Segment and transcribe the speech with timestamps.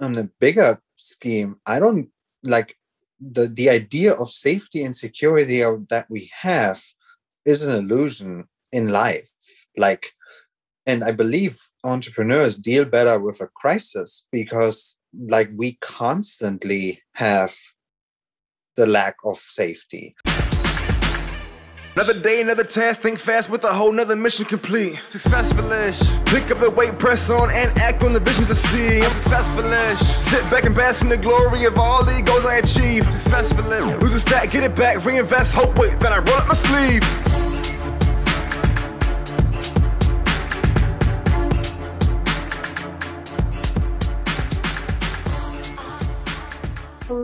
[0.00, 2.08] on a bigger scheme, I don't
[2.42, 2.76] like
[3.20, 6.82] the the idea of safety and security that we have
[7.44, 9.30] is an illusion in life.
[9.76, 10.12] Like,
[10.86, 14.96] and I believe entrepreneurs deal better with a crisis because
[15.28, 17.54] like we constantly have
[18.76, 20.14] the lack of safety.
[21.96, 25.00] Another day, another task, think fast with a whole nother mission complete.
[25.06, 26.00] Successful-ish.
[26.24, 29.00] Pick up the weight, press on, and act on the visions I see.
[29.00, 29.98] I'm successful-ish.
[29.98, 33.12] Sit back and bask in the glory of all the goals I achieved.
[33.12, 34.02] Successful-ish.
[34.02, 37.23] Lose a stack, get it back, reinvest, hope, wait, then I roll up my sleeve.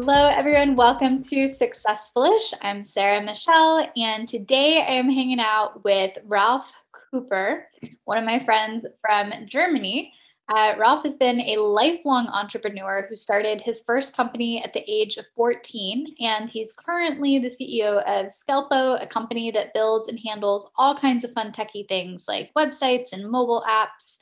[0.03, 0.77] Hello, everyone.
[0.77, 2.55] Welcome to Successfulish.
[2.63, 6.73] I'm Sarah Michelle, and today I am hanging out with Ralph
[7.13, 7.65] Kupper,
[8.05, 10.15] one of my friends from Germany.
[10.49, 15.19] Uh, Ralph has been a lifelong entrepreneur who started his first company at the age
[15.19, 20.73] of 14, and he's currently the CEO of Scalpo, a company that builds and handles
[20.79, 24.17] all kinds of fun techie things like websites and mobile apps.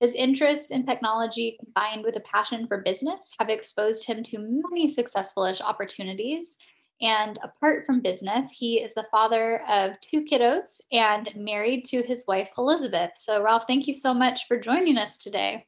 [0.00, 4.88] His interest in technology combined with a passion for business have exposed him to many
[4.88, 6.58] successful-ish opportunities.
[7.00, 12.26] And apart from business, he is the father of two kiddos and married to his
[12.26, 13.10] wife, Elizabeth.
[13.18, 15.66] So, Ralph, thank you so much for joining us today.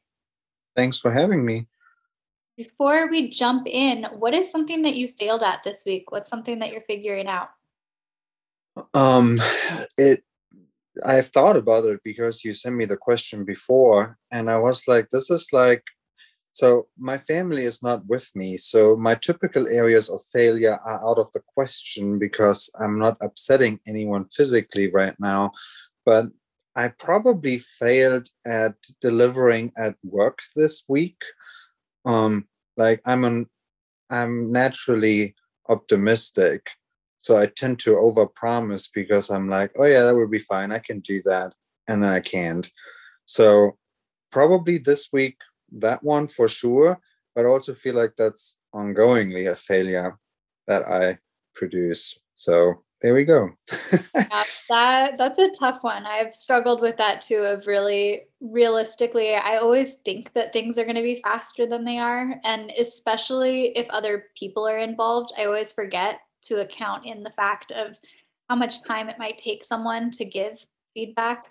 [0.75, 1.67] Thanks for having me.
[2.55, 6.11] Before we jump in, what is something that you failed at this week?
[6.11, 7.49] What's something that you're figuring out?
[8.93, 9.39] Um,
[9.97, 10.23] it
[11.05, 15.09] I've thought about it because you sent me the question before, and I was like,
[15.09, 15.83] this is like,
[16.53, 18.57] so my family is not with me.
[18.57, 23.79] So my typical areas of failure are out of the question because I'm not upsetting
[23.85, 25.51] anyone physically right now.
[26.03, 26.29] But
[26.75, 31.17] I probably failed at delivering at work this week.
[32.05, 33.47] Um, like I'm an,
[34.09, 35.35] I'm naturally
[35.69, 36.69] optimistic
[37.27, 40.71] so I tend to overpromise because I'm like, oh yeah, that would be fine.
[40.71, 41.53] I can do that.
[41.89, 42.71] And then I can't.
[43.25, 43.77] So
[44.31, 45.37] probably this week,
[45.73, 46.97] that one for sure.
[47.35, 50.17] But I also feel like that's ongoingly a failure
[50.67, 51.17] that I
[51.53, 52.17] produce.
[52.35, 53.49] So there we go.
[54.15, 56.05] yeah, that that's a tough one.
[56.05, 57.43] I've struggled with that too.
[57.43, 61.99] Of really realistically, I always think that things are going to be faster than they
[61.99, 67.31] are, and especially if other people are involved, I always forget to account in the
[67.31, 67.97] fact of
[68.49, 71.45] how much time it might take someone to give feedback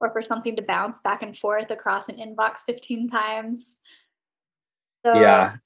[0.00, 3.74] or for something to bounce back and forth across an inbox 15 times.
[5.04, 5.56] So, yeah.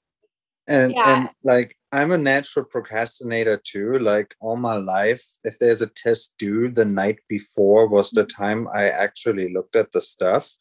[0.67, 1.17] And yeah.
[1.19, 3.99] and like I'm a natural procrastinator too.
[3.99, 8.43] Like all my life, if there's a test due the night before was the mm-hmm.
[8.43, 10.55] time I actually looked at the stuff.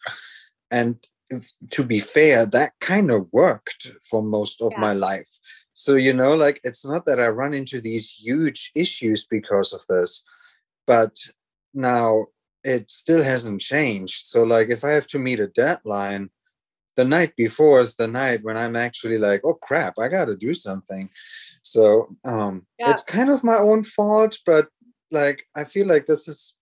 [0.70, 0.96] And
[1.30, 4.80] if, to be fair, that kind of worked for most of yeah.
[4.80, 5.30] my life.
[5.74, 9.84] So, you know, like it's not that I run into these huge issues because of
[9.88, 10.24] this,
[10.86, 11.16] but
[11.74, 12.26] now
[12.62, 14.26] it still hasn't changed.
[14.26, 16.30] So, like, if I have to meet a deadline,
[16.96, 20.36] the night before is the night when I'm actually like, oh crap, I got to
[20.36, 21.10] do something.
[21.62, 22.90] So, um, yeah.
[22.90, 24.68] it's kind of my own fault, but
[25.10, 26.54] like, I feel like this is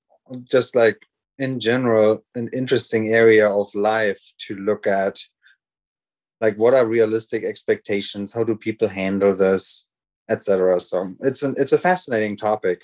[0.44, 1.06] just like
[1.38, 5.18] in general an interesting area of life to look at
[6.42, 8.34] like what are realistic expectations?
[8.34, 9.88] How do people handle this
[10.28, 12.82] etc so it's an it's a fascinating topic.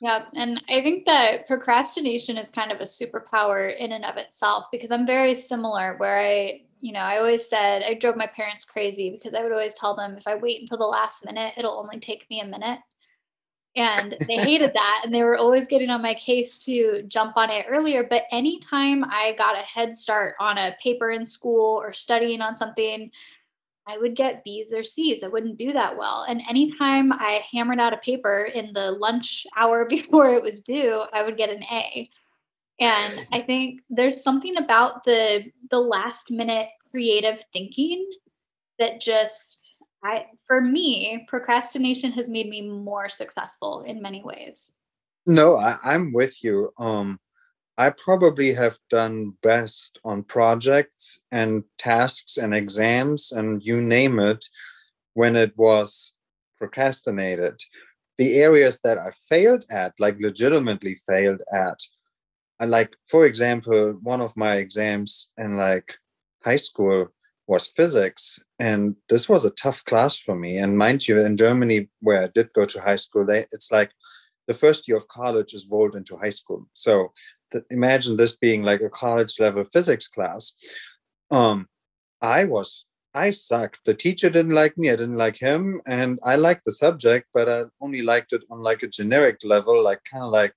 [0.00, 4.64] Yeah and i think that procrastination is kind of a superpower in and of itself
[4.72, 8.64] because i'm very similar where i you know i always said i drove my parents
[8.64, 11.78] crazy because i would always tell them if i wait until the last minute it'll
[11.78, 12.78] only take me a minute
[13.76, 17.50] and they hated that and they were always getting on my case to jump on
[17.50, 18.04] it earlier.
[18.04, 22.54] But anytime i got a head start on a paper in school or studying on
[22.54, 23.10] something
[23.86, 25.22] i would get b's or c's.
[25.22, 26.24] I wouldn't do that well.
[26.28, 31.02] And anytime i hammered out a paper in the lunch hour before it was due
[31.12, 32.08] i would get an a.
[32.80, 38.04] And i think there's something about the the last minute creative thinking
[38.80, 39.69] that just
[40.02, 44.72] I for me, procrastination has made me more successful in many ways.
[45.26, 46.72] No, I, I'm with you.
[46.78, 47.20] Um,
[47.76, 54.44] I probably have done best on projects and tasks and exams and you name it
[55.14, 56.14] when it was
[56.58, 57.58] procrastinated.
[58.18, 61.78] The areas that I failed at, like legitimately failed at,
[62.60, 65.94] like for example, one of my exams in like
[66.44, 67.08] high school
[67.50, 68.38] was physics.
[68.60, 70.56] And this was a tough class for me.
[70.58, 73.90] And mind you, in Germany, where I did go to high school, they, it's like
[74.46, 76.68] the first year of college is rolled into high school.
[76.74, 77.12] So
[77.50, 80.54] the, imagine this being like a college level physics class.
[81.32, 81.66] Um,
[82.22, 83.80] I was I sucked.
[83.84, 84.88] The teacher didn't like me.
[84.88, 88.60] I didn't like him, and I liked the subject, but I only liked it on
[88.60, 90.54] like a generic level, like kind of like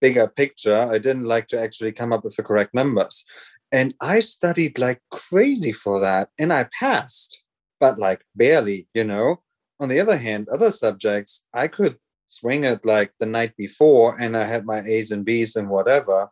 [0.00, 0.76] bigger picture.
[0.76, 3.24] I didn't like to actually come up with the correct numbers,
[3.72, 7.42] and I studied like crazy for that, and I passed,
[7.78, 9.42] but like barely, you know.
[9.78, 11.96] On the other hand, other subjects I could
[12.28, 16.28] swing it like the night before, and I had my A's and B's and whatever.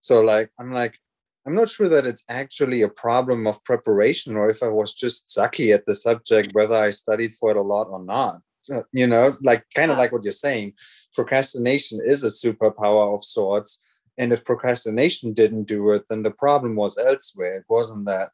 [0.00, 0.98] So like I'm like
[1.46, 5.28] I'm not sure that it's actually a problem of preparation or if I was just
[5.28, 8.40] sucky at the subject, whether I studied for it a lot or not.
[8.62, 10.72] So, you know, like kind of like what you're saying,
[11.14, 13.80] procrastination is a superpower of sorts.
[14.16, 17.58] And if procrastination didn't do it, then the problem was elsewhere.
[17.58, 18.30] It wasn't that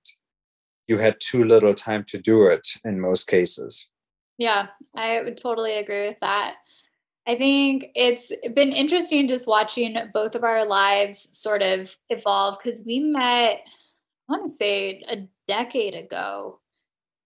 [0.86, 3.88] you had too little time to do it in most cases.
[4.38, 4.66] Yeah,
[4.96, 6.56] I would totally agree with that.
[7.26, 12.80] I think it's been interesting just watching both of our lives sort of evolve because
[12.84, 13.62] we met,
[14.28, 16.58] I want to say, a decade ago.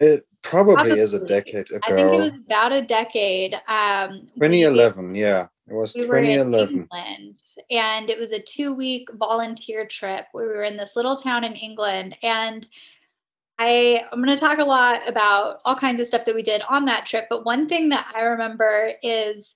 [0.00, 1.78] It probably, probably, is a decade ago.
[1.84, 3.54] I think it was about a decade.
[3.66, 5.46] Um, 2011, we, yeah.
[5.68, 6.74] It was we 2011.
[6.74, 7.40] England,
[7.70, 11.54] and it was a two week volunteer trip we were in this little town in
[11.54, 12.16] England.
[12.22, 12.66] And
[13.58, 16.62] I, I'm going to talk a lot about all kinds of stuff that we did
[16.68, 17.26] on that trip.
[17.30, 19.54] But one thing that I remember is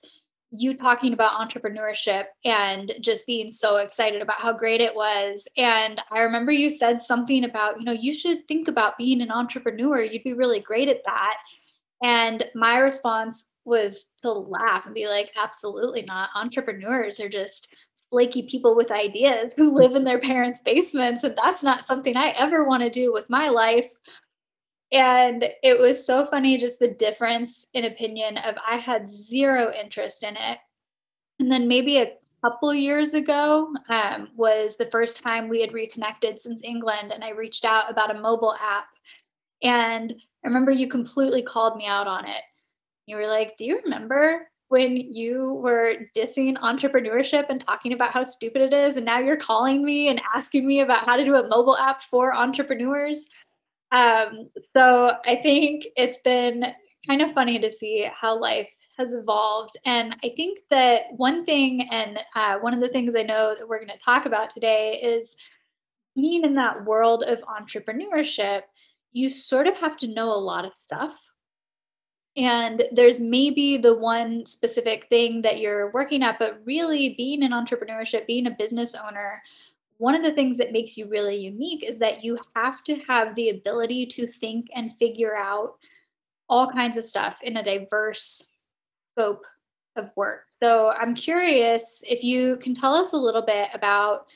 [0.51, 5.47] you talking about entrepreneurship and just being so excited about how great it was.
[5.57, 9.31] And I remember you said something about, you know, you should think about being an
[9.31, 10.01] entrepreneur.
[10.01, 11.37] You'd be really great at that.
[12.01, 16.29] And my response was to laugh and be like, absolutely not.
[16.35, 17.67] Entrepreneurs are just
[18.09, 21.23] flaky people with ideas who live in their parents' basements.
[21.23, 23.91] And that's not something I ever want to do with my life
[24.91, 30.23] and it was so funny just the difference in opinion of i had zero interest
[30.23, 30.57] in it
[31.39, 32.13] and then maybe a
[32.43, 37.29] couple years ago um, was the first time we had reconnected since england and i
[37.29, 38.87] reached out about a mobile app
[39.61, 40.13] and
[40.43, 42.41] i remember you completely called me out on it
[43.09, 48.23] you were like do you remember when you were dissing entrepreneurship and talking about how
[48.23, 51.35] stupid it is and now you're calling me and asking me about how to do
[51.35, 53.27] a mobile app for entrepreneurs
[53.91, 56.65] um, so I think it's been
[57.07, 59.77] kind of funny to see how life has evolved.
[59.85, 63.67] And I think that one thing, and uh, one of the things I know that
[63.67, 65.35] we're going to talk about today is
[66.15, 68.63] being in that world of entrepreneurship,
[69.11, 71.17] you sort of have to know a lot of stuff.
[72.39, 77.51] And there's maybe the one specific thing that you're working at, but really being an
[77.51, 79.43] entrepreneurship, being a business owner,
[79.97, 83.35] one of the things that makes you really unique is that you have to have
[83.35, 85.75] the ability to think and figure out
[86.47, 88.41] all kinds of stuff in a diverse
[89.11, 89.43] scope
[89.97, 90.45] of work.
[90.63, 94.27] So I'm curious if you can tell us a little bit about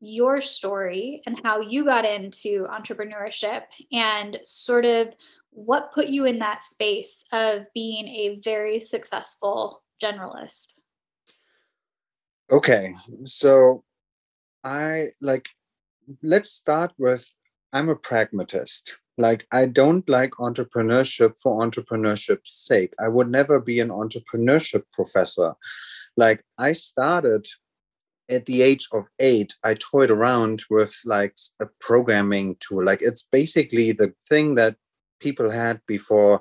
[0.00, 5.08] your story and how you got into entrepreneurship and sort of
[5.50, 10.66] what put you in that space of being a very successful generalist.
[12.50, 12.94] Okay,
[13.24, 13.84] so
[14.64, 15.48] I like,
[16.22, 17.26] let's start with
[17.72, 18.98] I'm a pragmatist.
[19.18, 22.94] Like, I don't like entrepreneurship for entrepreneurship's sake.
[22.98, 25.54] I would never be an entrepreneurship professor.
[26.16, 27.46] Like, I started
[28.28, 32.84] at the age of eight, I toyed around with like a uh, programming tool.
[32.84, 34.76] Like, it's basically the thing that
[35.20, 36.40] people had before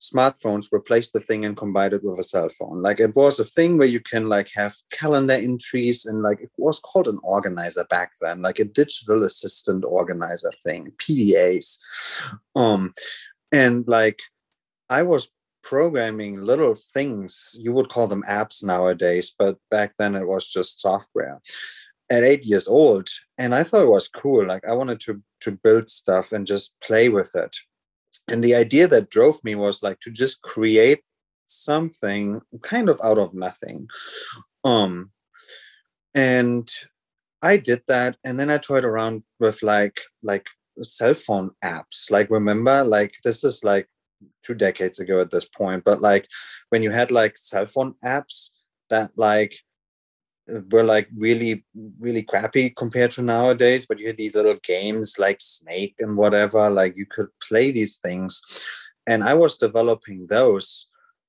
[0.00, 2.82] smartphones replaced the thing and combined it with a cell phone.
[2.82, 6.50] Like it was a thing where you can like have calendar entries and like it
[6.56, 11.78] was called an organizer back then, like a digital assistant organizer thing, PDAs.
[12.56, 12.94] Um,
[13.52, 14.20] and like
[14.88, 15.30] I was
[15.62, 17.54] programming little things.
[17.58, 21.40] You would call them apps nowadays, but back then it was just software.
[22.10, 23.08] At eight years old,
[23.38, 24.44] and I thought it was cool.
[24.44, 27.56] Like I wanted to to build stuff and just play with it
[28.30, 31.02] and the idea that drove me was like to just create
[31.46, 33.88] something kind of out of nothing.
[34.64, 35.10] Um
[36.14, 36.68] and
[37.40, 40.46] i did that and then i toyed around with like like
[40.82, 42.10] cell phone apps.
[42.10, 43.88] Like remember like this is like
[44.44, 46.26] two decades ago at this point but like
[46.70, 48.50] when you had like cell phone apps
[48.90, 49.54] that like
[50.70, 51.64] were like really
[51.98, 56.68] really crappy compared to nowadays but you had these little games like snake and whatever
[56.70, 58.42] like you could play these things.
[59.06, 60.86] And i was developing those.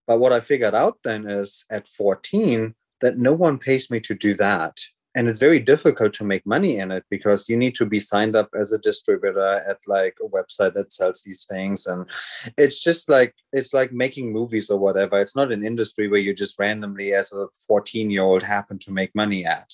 [0.07, 4.13] But what i figured out then is at 14 that no one pays me to
[4.13, 4.77] do that
[5.13, 8.35] and it's very difficult to make money in it because you need to be signed
[8.35, 11.85] up as a distributor at like a website that sells these things.
[11.85, 12.05] And
[12.57, 15.19] it's just like it's like making movies or whatever.
[15.19, 18.91] It's not an industry where you just randomly as a 14 year old happen to
[18.91, 19.73] make money at.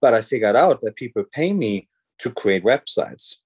[0.00, 1.88] But i figured out that people pay me
[2.20, 3.36] to create websites.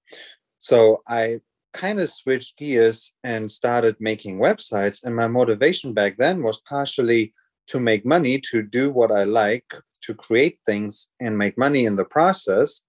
[0.59, 1.41] So i
[1.73, 5.03] kind of switched gears and started making websites.
[5.03, 7.33] And my motivation back then was partially
[7.67, 11.95] to make money, to do what I like, to create things and make money in
[11.95, 12.81] the process.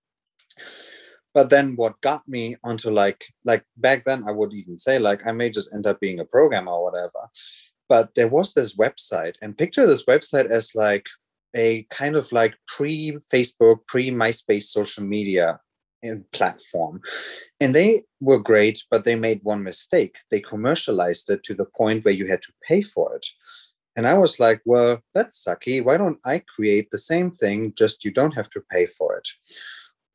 [1.32, 5.26] But then what got me onto like like back then I would even say like
[5.26, 7.28] I may just end up being a programmer or whatever.
[7.88, 11.06] But there was this website and picture this website as like
[11.54, 15.60] a kind of like pre-Facebook, pre-MySpace social media
[16.02, 17.00] eh, platform.
[17.60, 20.18] And they were great, but they made one mistake.
[20.30, 23.26] They commercialized it to the point where you had to pay for it.
[23.96, 25.82] And I was like, well, that's sucky.
[25.82, 29.28] Why don't I create the same thing, just you don't have to pay for it?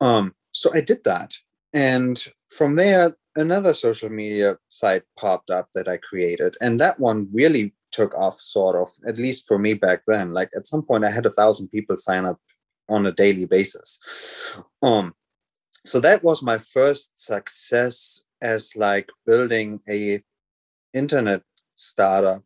[0.00, 1.34] Um, so I did that.
[1.72, 6.56] And from there, another social media site popped up that I created.
[6.60, 10.32] And that one really took off, sort of, at least for me back then.
[10.32, 12.38] Like at some point, I had a thousand people sign up
[12.88, 13.98] on a daily basis.
[14.82, 15.14] Um,
[15.86, 20.22] so that was my first success as like building a
[20.92, 21.42] internet
[21.76, 22.42] startup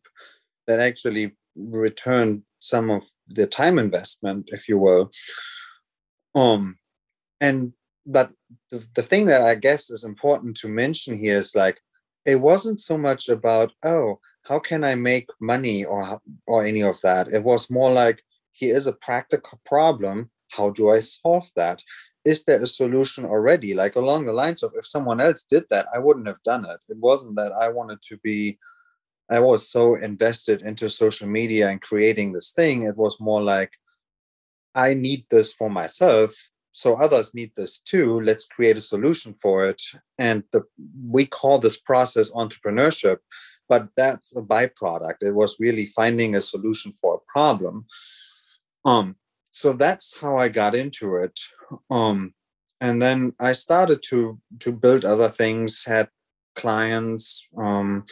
[0.66, 5.10] that actually returned some of the time investment if you will.
[6.34, 6.78] Um
[7.40, 7.72] and
[8.06, 8.30] but
[8.70, 11.80] the, the thing that i guess is important to mention here is like
[12.26, 17.00] it wasn't so much about oh how can i make money or or any of
[17.00, 17.32] that?
[17.32, 20.30] It was more like here is a practical problem.
[20.52, 21.82] How do i solve that?
[22.24, 23.74] Is there a solution already?
[23.74, 26.80] Like along the lines of if someone else did that i wouldn't have done it.
[26.88, 28.58] It wasn't that i wanted to be
[29.30, 33.72] i was so invested into social media and creating this thing it was more like
[34.74, 36.32] i need this for myself
[36.76, 39.80] so others need this too let's create a solution for it.
[40.18, 40.64] And the,
[41.08, 43.18] we call this process entrepreneurship
[43.66, 45.22] but that's a byproduct.
[45.22, 47.86] It was really finding a solution for a problem.
[48.84, 49.16] Um
[49.52, 51.38] so that's how I got into it.
[51.88, 52.34] Um,
[52.80, 56.08] and then I started to to build other things, had
[56.56, 58.04] clients, um,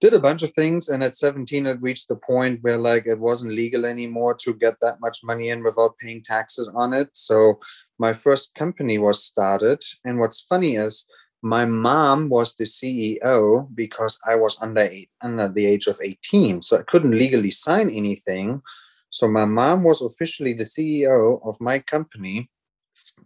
[0.00, 3.18] did a bunch of things, and at 17 it reached the point where like it
[3.18, 7.08] wasn't legal anymore to get that much money in without paying taxes on it.
[7.12, 7.60] So
[7.98, 9.82] my first company was started.
[10.04, 11.06] And what's funny is
[11.42, 16.62] my mom was the CEO because I was under eight, under the age of 18.
[16.62, 18.62] So I couldn't legally sign anything
[19.10, 22.50] so my mom was officially the CEO of my company,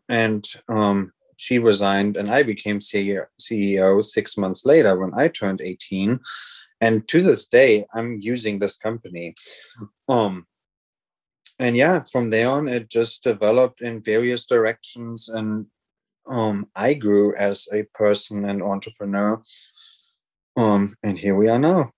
[0.09, 6.21] and um, she resigned, and I became CEO six months later when I turned 18.
[6.83, 9.37] And to this day, I'm using this company.
[10.09, 10.47] Um,
[11.61, 15.67] and yeah, from there on, it just developed in various directions, and
[16.27, 19.41] um, I grew as a person and entrepreneur.
[20.57, 21.93] Um, and here we are now.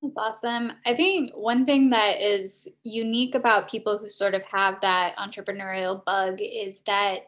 [0.00, 0.72] That's awesome.
[0.86, 6.02] I think one thing that is unique about people who sort of have that entrepreneurial
[6.06, 7.26] bug is that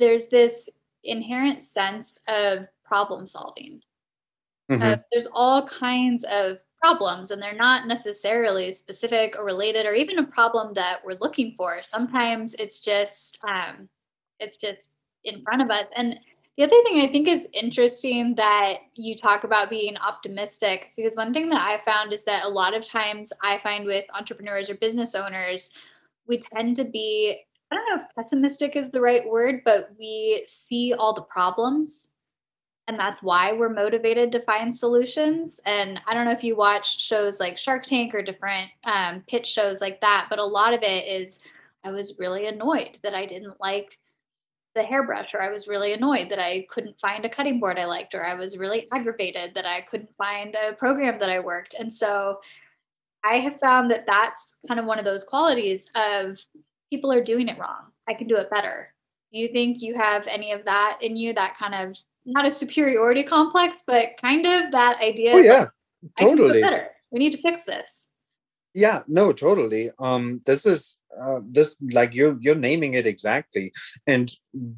[0.00, 0.68] there's this
[1.04, 3.80] inherent sense of problem solving.
[4.70, 4.82] Mm-hmm.
[4.82, 10.18] Uh, there's all kinds of problems, and they're not necessarily specific or related, or even
[10.18, 11.82] a problem that we're looking for.
[11.82, 13.88] Sometimes it's just um,
[14.38, 16.18] it's just in front of us, and
[16.56, 21.32] the other thing I think is interesting that you talk about being optimistic, because one
[21.32, 24.74] thing that I found is that a lot of times I find with entrepreneurs or
[24.74, 25.70] business owners,
[26.26, 30.42] we tend to be, I don't know if pessimistic is the right word, but we
[30.46, 32.08] see all the problems.
[32.90, 35.60] And that's why we're motivated to find solutions.
[35.64, 39.46] And I don't know if you watch shows like Shark Tank or different um, pitch
[39.46, 41.38] shows like that, but a lot of it is
[41.84, 43.96] I was really annoyed that I didn't like
[44.74, 47.84] the hairbrush or i was really annoyed that i couldn't find a cutting board i
[47.84, 51.74] liked or i was really aggravated that i couldn't find a program that i worked.
[51.76, 52.38] And so
[53.24, 56.38] i have found that that's kind of one of those qualities of
[56.88, 57.90] people are doing it wrong.
[58.08, 58.94] I can do it better.
[59.32, 61.96] Do you think you have any of that in you that kind of
[62.26, 65.66] not a superiority complex but kind of that idea oh yeah
[66.02, 66.60] like, totally.
[66.60, 66.88] better.
[67.10, 68.06] We need to fix this.
[68.74, 69.90] Yeah no totally.
[69.98, 73.72] Um this is uh, this like you're you're naming it exactly.
[74.06, 74.30] And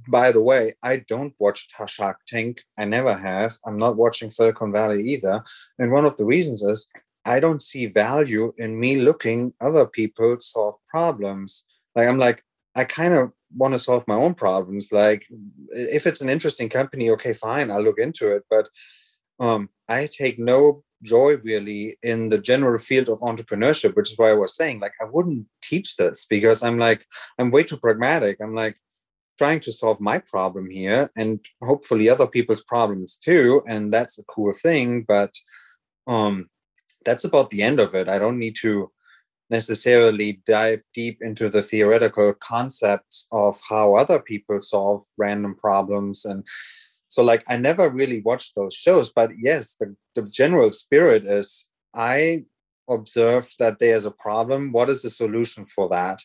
[0.08, 2.60] by the way i don't watch shark tank.
[2.78, 3.58] I never have.
[3.66, 5.42] I'm not watching silicon valley either.
[5.78, 6.86] And one of the reasons is
[7.24, 11.64] i don't see value in me looking other people solve problems.
[11.94, 12.42] Like i'm like
[12.74, 15.26] i kind of want to solve my own problems like
[15.70, 18.68] if it's an interesting company okay fine i'll look into it but
[19.40, 24.30] um i take no joy really in the general field of entrepreneurship which is why
[24.30, 27.04] i was saying like i wouldn't teach this because i'm like
[27.38, 28.38] i'm way too pragmatic.
[28.40, 28.76] I'm like
[29.38, 34.24] trying to solve my problem here and hopefully other people's problems too and that's a
[34.24, 35.32] cool thing but
[36.06, 36.48] um
[37.04, 38.08] that's about the end of it.
[38.08, 38.90] I don't need to
[39.52, 46.24] necessarily dive deep into the theoretical concepts of how other people solve random problems.
[46.24, 46.44] And
[47.08, 51.68] so like i never really watched those shows but yes the, the general spirit is
[51.94, 52.42] i
[52.88, 54.72] observe that there's a problem.
[54.72, 56.20] What is the solution for that?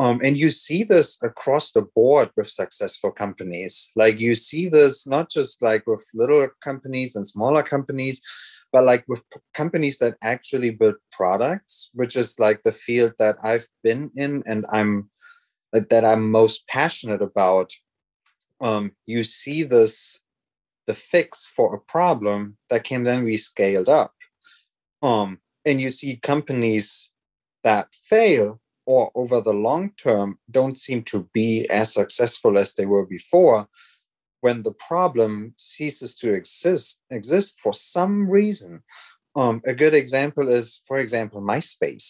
[0.00, 3.92] Um, and you see this across the board with successful companies.
[3.94, 8.20] Like you see this not just like with little companies and smaller companies
[8.74, 13.68] but like with companies that actually build products which is like the field that i've
[13.82, 15.08] been in and i'm
[15.72, 17.70] that i'm most passionate about
[18.60, 20.20] um, you see this
[20.86, 24.12] the fix for a problem that can then be scaled up.
[25.02, 27.10] Um, and you see companies
[27.62, 32.84] that fail or over the long term don't seem to be as successful as they
[32.84, 33.66] were before
[34.44, 38.82] when the problem ceases to exist exist for some reason
[39.36, 42.08] um, a good example is for example myspace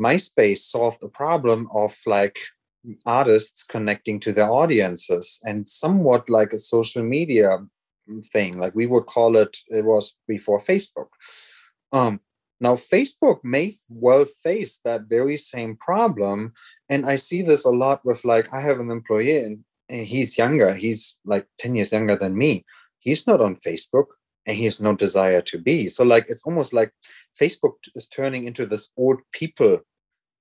[0.00, 2.38] myspace solved the problem of like
[3.04, 7.58] artists connecting to their audiences and somewhat like a social media
[8.32, 11.10] thing like we would call it it was before facebook
[11.92, 12.20] um,
[12.60, 16.52] now, Facebook may well face that very same problem.
[16.88, 21.18] And I see this a lot with like, I have an employee he's younger, he's
[21.24, 22.64] like 10 years younger than me.
[22.98, 24.06] He's not on Facebook
[24.46, 25.88] and he has no desire to be.
[25.88, 26.92] So, like, it's almost like
[27.40, 29.80] Facebook is turning into this old people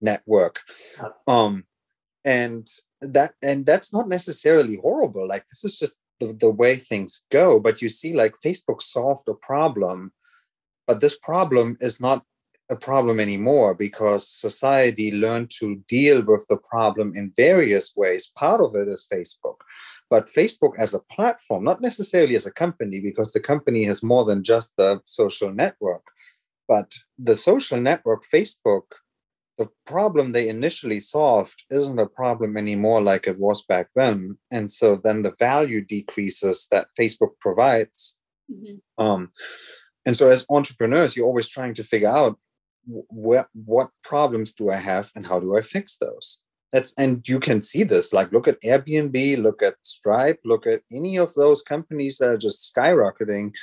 [0.02, 0.62] network.
[1.28, 1.66] Um,
[2.26, 2.68] and
[3.02, 5.28] that and that's not necessarily horrible.
[5.28, 7.60] Like, this is just the, the way things go.
[7.60, 10.12] But you see, like, Facebook solved a problem
[10.88, 12.24] but this problem is not
[12.70, 18.32] a problem anymore because society learned to deal with the problem in various ways.
[18.36, 19.56] Part of it is Facebook.
[20.10, 24.26] But Facebook as a platform, not necessarily as a company, because the company has more
[24.26, 26.04] than just the social network.
[26.68, 28.84] But the social network, Facebook,
[29.58, 34.38] the problem they initially solved isn't a problem anymore like it was back then.
[34.52, 38.16] And so then the value decreases that Facebook provides.
[38.52, 39.04] Mm-hmm.
[39.04, 39.32] Um,
[40.06, 42.38] and so as entrepreneurs, you're always trying to figure out
[42.88, 46.40] what what problems do I have and how do I fix those?
[46.72, 48.14] That's and you can see this.
[48.14, 52.38] Like look at Airbnb, look at Stripe, look at any of those companies that are
[52.38, 53.54] just skyrocketing.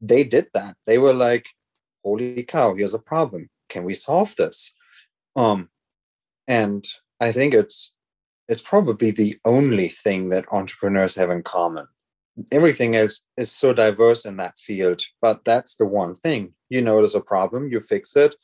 [0.00, 0.76] They did that.
[0.86, 1.46] They were like,
[2.04, 3.48] holy cow, here's a problem.
[3.68, 4.74] Can we solve this?
[5.34, 5.68] Um,
[6.46, 6.84] and
[7.20, 7.94] I think it's
[8.48, 11.86] it's probably the only thing that entrepreneurs have in common
[12.52, 17.14] everything is is so diverse in that field but that's the one thing you notice
[17.14, 18.34] a problem you fix it.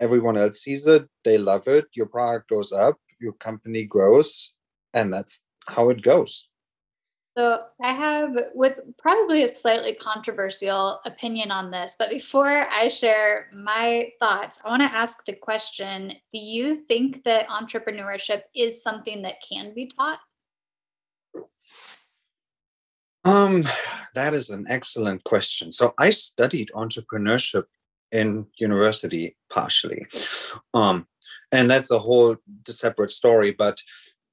[0.00, 4.52] Everyone else sees it they love it your product goes up your company grows
[4.92, 6.48] and that's how it goes.
[7.36, 13.50] So i have what's probably a slightly controversial opinion on this but before i share
[13.52, 19.22] my thoughts i want to ask the question do you think that entrepreneurship is something
[19.22, 20.20] that can be taught
[23.24, 23.64] um,
[24.14, 25.72] that is an excellent question.
[25.72, 27.64] So I studied entrepreneurship
[28.12, 30.06] in university partially.
[30.72, 31.06] Um,
[31.52, 33.80] and that's a whole separate story, but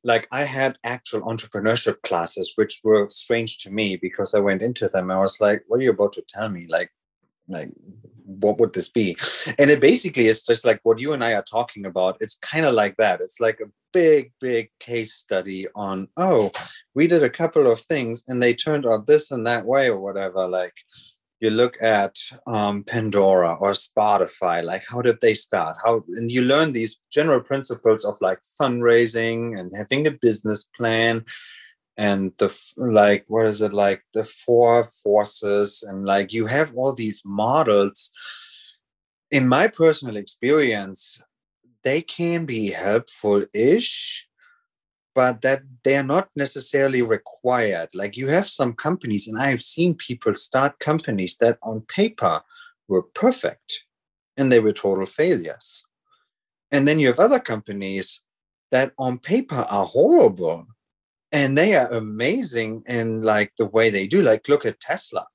[0.04, 4.88] like I had actual entrepreneurship classes, which were strange to me because I went into
[4.88, 5.12] them.
[5.12, 6.65] I was like, what are you about to tell me?
[6.69, 6.91] Like,
[7.47, 7.69] like
[8.39, 9.15] what would this be?
[9.58, 12.17] And it basically is just like what you and i are talking about.
[12.20, 13.22] It's kind of like that.
[13.22, 16.50] It's like a big big case study on oh
[16.96, 20.00] we did a couple of things and they turned out this and that way or
[20.00, 20.48] whatever.
[20.48, 20.74] Like
[21.41, 22.15] you look at
[22.48, 25.76] um, pandora or spotify like how did they start?
[25.84, 31.26] How and you learn these general principles of like fundraising and having a business plan
[31.97, 36.93] and the like what is it like the four forces and like you have all
[36.93, 38.12] these models.
[39.30, 41.21] In my personal experience
[41.84, 44.27] they can be helpful ish
[45.13, 47.89] but that they're not necessarily required.
[47.93, 52.41] Like you have some companies and i've seen people start companies that on paper
[52.88, 53.86] were perfect
[54.38, 55.86] and they were total failures.
[56.71, 58.21] And then you have other companies
[58.71, 60.67] that on paper are horrible
[61.32, 65.26] and they are amazing in like the way they do like look at tesla.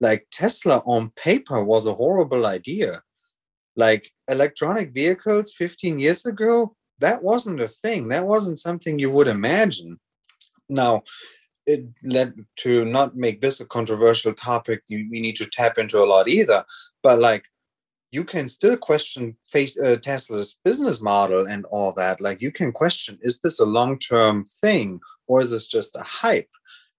[0.00, 3.02] Like tesla on paper was a horrible idea.
[3.76, 8.08] Like electronic vehicles 15 years ago that wasn't a thing.
[8.08, 9.98] That wasn't something you would imagine.
[10.68, 11.02] Now
[11.66, 16.06] it led to not make this a controversial topic we need to tap into a
[16.06, 16.64] lot either.
[17.02, 17.44] But like
[18.10, 22.72] you can still question face uh, tesla's business model and all that like you can
[22.72, 26.50] question is this a long-term thing or is this just a hype?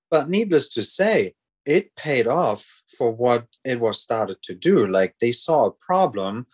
[0.09, 1.33] But needless to say,
[1.65, 4.87] it paid off for what it was started to do.
[4.87, 6.47] Like they saw a problem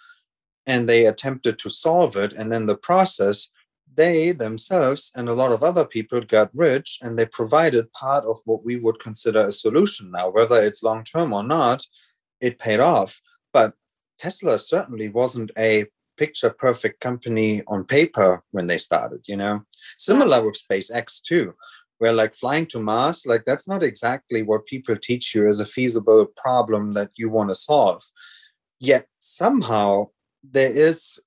[0.65, 3.51] and they attempted to solve it and then the process
[3.93, 8.37] they themselves and a lot of other people got rich and they provided part of
[8.43, 11.85] what we would consider a solution now whether it's long term or not
[12.41, 13.21] it paid off
[13.53, 13.73] but
[14.17, 15.85] tesla certainly wasn't a
[16.17, 19.61] picture perfect company on paper when they started you know?
[19.97, 21.53] Similar with spacex too
[21.97, 25.65] where like flying to mars like that's not exactly what people teach you as a
[25.65, 28.03] feasible problem that you want to solve.
[28.79, 30.09] Yet somehow
[30.43, 31.19] there is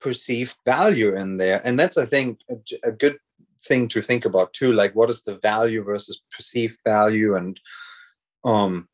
[0.00, 3.18] perceived value in there and that's i think a, a, good
[3.66, 7.60] thing to think about too like what is the value versus perceived value and
[8.44, 8.88] um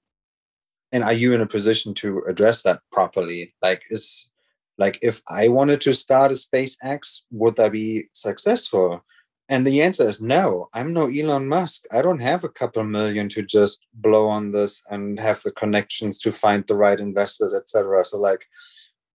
[0.96, 3.54] and are you in a position to address that properly?
[3.60, 4.32] Like is
[4.78, 9.04] like if i wanted to start a spacex would that be successful?
[9.48, 10.68] And the answer is no.
[10.72, 11.84] I'm no elon musk.
[11.92, 16.18] I don't have a couple million to just blow on this and have the connections
[16.20, 18.46] to find the right investors etc so like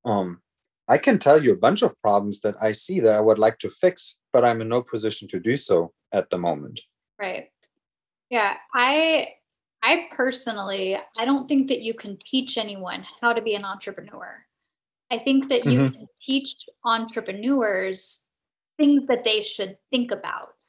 [0.06, 0.40] um
[0.88, 3.60] I can tell you a bunch of problems that I see that I would like
[3.60, 6.82] to fix, but I'm in no position to do so at the moment.
[7.18, 7.50] Right.
[8.30, 9.28] Yeah, I
[9.84, 14.46] I personally I don't think that you can teach anyone how to be an entrepreneur.
[15.12, 15.94] I think that you mm-hmm.
[15.94, 18.28] can teach entrepreneurs
[18.78, 20.64] things that they should think about.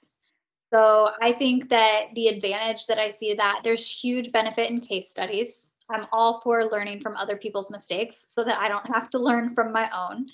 [0.72, 5.10] So I think that the advantage that I see that there's huge benefit in case
[5.10, 5.72] studies.
[5.90, 9.54] I'm all for learning from other people's mistakes so that I don't have to learn
[9.54, 10.26] from my own.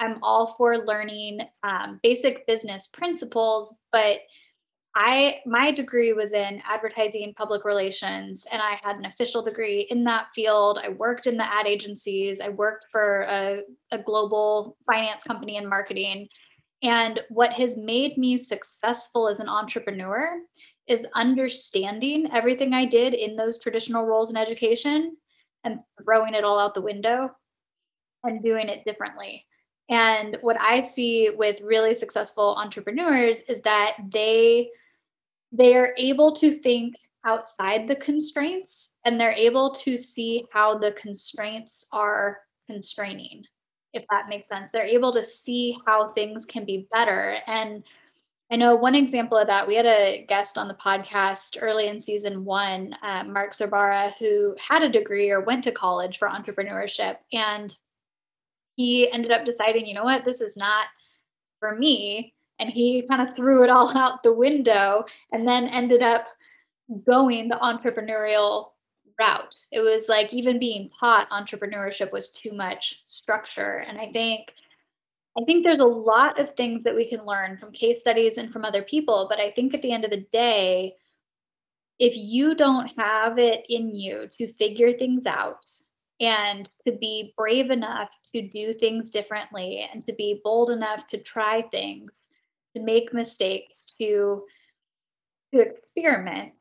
[0.00, 4.18] I'm all for learning um, basic business principles, but
[4.96, 9.88] I my degree was in advertising and public relations, and I had an official degree
[9.90, 10.78] in that field.
[10.82, 12.40] I worked in the ad agencies.
[12.40, 16.28] I worked for a, a global finance company in marketing.
[16.82, 20.38] And what has made me successful as an entrepreneur
[20.86, 25.16] is understanding everything I did in those traditional roles in education
[25.64, 27.30] and throwing it all out the window
[28.22, 29.46] and doing it differently.
[29.88, 34.70] And what I see with really successful entrepreneurs is that they
[35.56, 40.92] they are able to think outside the constraints and they're able to see how the
[40.92, 43.42] constraints are constraining
[43.92, 47.84] if that makes sense they're able to see how things can be better and
[48.50, 51.98] I know one example of that, we had a guest on the podcast early in
[51.98, 57.16] season one, uh, Mark Zerbara, who had a degree or went to college for entrepreneurship.
[57.32, 57.76] And
[58.76, 60.86] he ended up deciding, you know what, this is not
[61.58, 62.34] for me.
[62.58, 66.26] And he kind of threw it all out the window and then ended up
[67.06, 68.70] going the entrepreneurial
[69.18, 69.56] route.
[69.72, 73.84] It was like even being taught entrepreneurship was too much structure.
[73.88, 74.52] And I think
[75.36, 78.52] I think there's a lot of things that we can learn from case studies and
[78.52, 79.26] from other people.
[79.28, 80.94] But I think at the end of the day,
[81.98, 85.64] if you don't have it in you to figure things out
[86.20, 91.18] and to be brave enough to do things differently and to be bold enough to
[91.18, 92.12] try things,
[92.76, 94.44] to make mistakes, to
[95.52, 96.52] to experiment,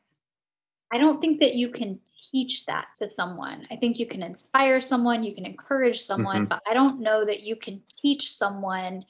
[0.92, 2.00] I don't think that you can
[2.32, 3.68] teach that to someone.
[3.72, 6.46] I think you can inspire someone, you can encourage someone, mm-hmm.
[6.46, 9.04] but I don't know that you can teach someone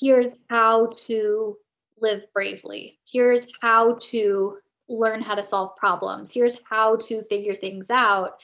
[0.00, 1.56] here's how to
[2.00, 2.98] live bravely.
[3.04, 4.58] Here's how to
[4.88, 6.32] learn how to solve problems.
[6.32, 8.38] Here's how to figure things out.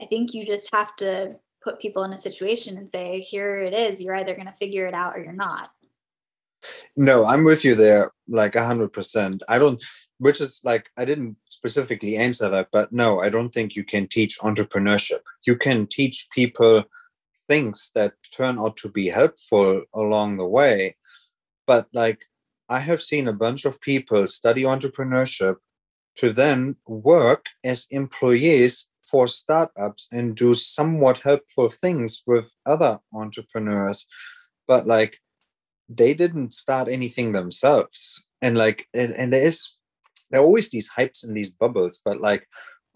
[0.00, 3.74] I think you just have to put people in a situation and say, here it
[3.74, 4.00] is.
[4.00, 5.70] You're either going to figure it out or you're not.
[6.96, 9.42] No, I'm with you there, like a hundred percent.
[9.48, 9.82] I don't,
[10.18, 14.06] which is like, I didn't specifically answer that, but no, I don't think you can
[14.06, 15.20] teach entrepreneurship.
[15.46, 16.84] You can teach people
[17.48, 20.96] things that turn out to be helpful along the way.
[21.66, 22.24] But like,
[22.68, 25.56] I have seen a bunch of people study entrepreneurship
[26.16, 34.06] to then work as employees for startups and do somewhat helpful things with other entrepreneurs.
[34.68, 35.18] But like,
[35.90, 38.24] they didn't start anything themselves.
[38.40, 39.76] And like and, and there is
[40.30, 42.46] there are always these hypes and these bubbles but like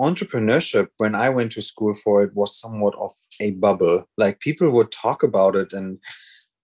[0.01, 4.09] entrepreneurship when i went to school for it was somewhat of a bubble.
[4.17, 5.99] Like people would talk about it and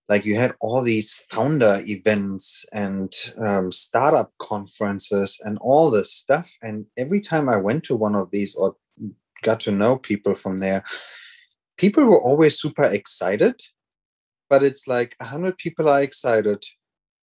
[0.09, 6.51] like you had all these founder events and um, startup conferences and all this stuff.
[6.63, 8.77] And every time i went to one of these or
[9.43, 10.85] got to know people from there
[11.81, 13.59] people were always super excited
[14.51, 16.63] but it's like 100 people are excited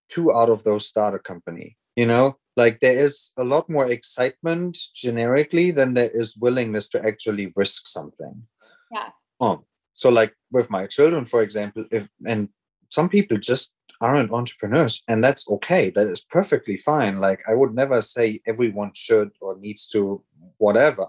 [0.09, 2.37] two out of those start a company you know?
[2.55, 7.85] Like there is a lot more excitement generically than there is willingness to actually risk
[7.87, 8.43] something.
[8.91, 9.09] Yeah.
[9.41, 12.49] Um so like with my children for example if and
[12.89, 17.19] some people just aren't entrepreneurs and that's okay that is perfectly fine.
[17.19, 20.23] Like i would never say everyone should or needs to
[20.57, 21.07] whatever.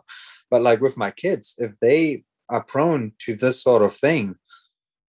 [0.50, 4.37] But like with my kids if they are prone to this sort of thing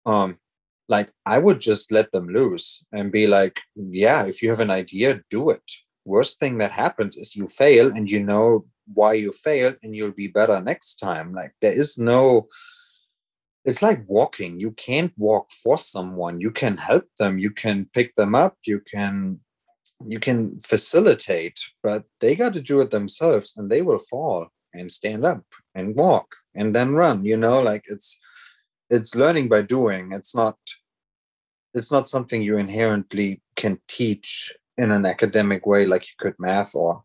[0.07, 0.39] um
[0.89, 4.71] like I would just let them loose and be like, yeah, if you have an
[4.71, 5.63] idea, do it.
[6.05, 10.13] Worst thing that happens is you fail and you know why you failed and you'll
[10.13, 11.35] be better next time.
[11.35, 12.49] Like there is no
[13.65, 14.61] it's like walking.
[14.61, 16.41] You can't walk for someone.
[16.41, 19.41] You can help them, you can pick them up, you can
[20.05, 24.93] you can facilitate, but they got to do it themselves and they will fall and
[24.93, 25.43] stand up
[25.75, 28.21] and walk and then run, you know, like it's
[28.91, 30.13] it's learning by doing.
[30.13, 30.57] It's not
[31.75, 36.75] it's not something you inherently can teach in an academic way like you could math
[36.75, 37.05] or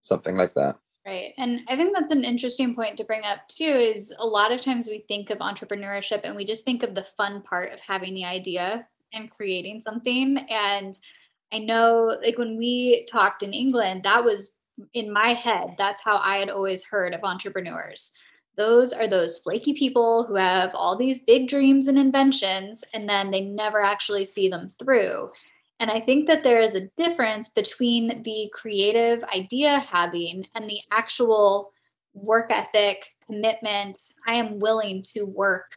[0.00, 0.76] something like that.
[1.06, 4.52] Right and i think that's an interesting point to bring up too is a lot
[4.52, 7.80] of times we think of entrepreneurship and we just think of the fun part of
[7.80, 10.38] having the idea and creating something.
[10.48, 10.98] And
[11.52, 14.58] i know like when we talked in england that was
[14.94, 18.12] in my head that's how i had always heard of entrepreneurs
[18.56, 23.30] those are those flaky people who have all these big dreams and inventions and then
[23.30, 25.30] they never actually see them through.
[25.80, 30.80] And I think that there is a difference between the creative idea having and the
[30.92, 31.72] actual
[32.14, 34.00] work ethic, commitment.
[34.26, 35.76] I am willing to work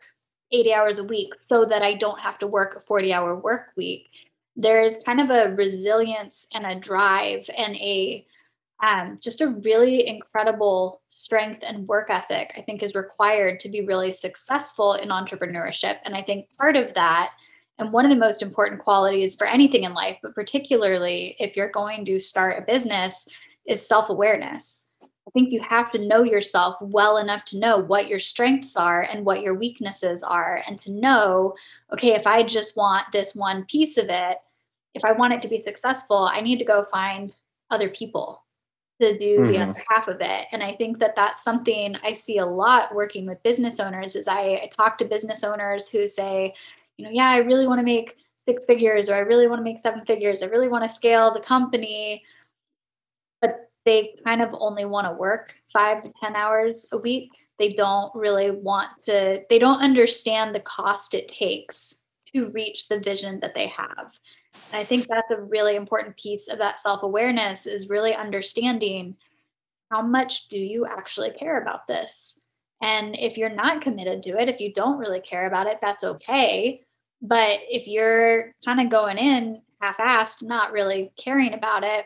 [0.51, 3.71] 80 hours a week so that I don't have to work a 40 hour work
[3.75, 4.09] week.
[4.55, 8.25] There's kind of a resilience and a drive and a
[8.81, 13.81] um, just a really incredible strength and work ethic, I think, is required to be
[13.81, 15.97] really successful in entrepreneurship.
[16.05, 17.33] And I think part of that,
[17.79, 21.69] and one of the most important qualities for anything in life, but particularly if you're
[21.69, 23.27] going to start a business,
[23.65, 24.85] is self awareness.
[25.01, 29.01] I think you have to know yourself well enough to know what your strengths are
[29.01, 31.55] and what your weaknesses are, and to know,
[31.91, 34.37] okay, if I just want this one piece of it,
[34.93, 37.33] if I want it to be successful, I need to go find
[37.69, 38.43] other people
[39.01, 39.47] to do mm-hmm.
[39.47, 40.47] the other half of it.
[40.51, 44.27] And i think that that's something i see a lot working with business owners is
[44.27, 46.53] I, I talk to business owners who say
[46.97, 48.15] you know yeah i really want to make
[48.47, 50.41] six figures or i really want to make seven figures.
[50.41, 52.23] I really want to scale the company.
[53.41, 57.29] But they kind of only want to work five to ten hours a week.
[57.59, 62.01] They don't really want to they don't understand the cost it takes
[62.33, 64.17] to reach the vision that they have
[64.73, 69.15] I think that's a really important piece of that self awareness is really understanding
[69.91, 72.41] how much do you actually care about this?
[72.81, 76.03] And if you're not committed to it, if you don't really care about it, that's
[76.03, 76.81] okay.
[77.21, 82.05] But if you're kind of going in half assed, not really caring about it,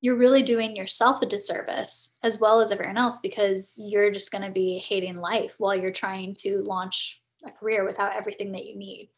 [0.00, 4.44] you're really doing yourself a disservice as well as everyone else because you're just going
[4.44, 8.76] to be hating life while you're trying to launch a career without everything that you
[8.76, 9.08] need.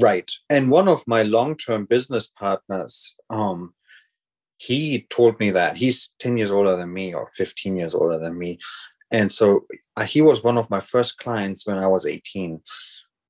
[0.00, 0.30] Right.
[0.48, 3.74] And one of my long term business partners, um,
[4.58, 8.38] he told me that he's 10 years older than me or 15 years older than
[8.38, 8.58] me.
[9.10, 12.60] And so uh, he was one of my first clients when I was 18.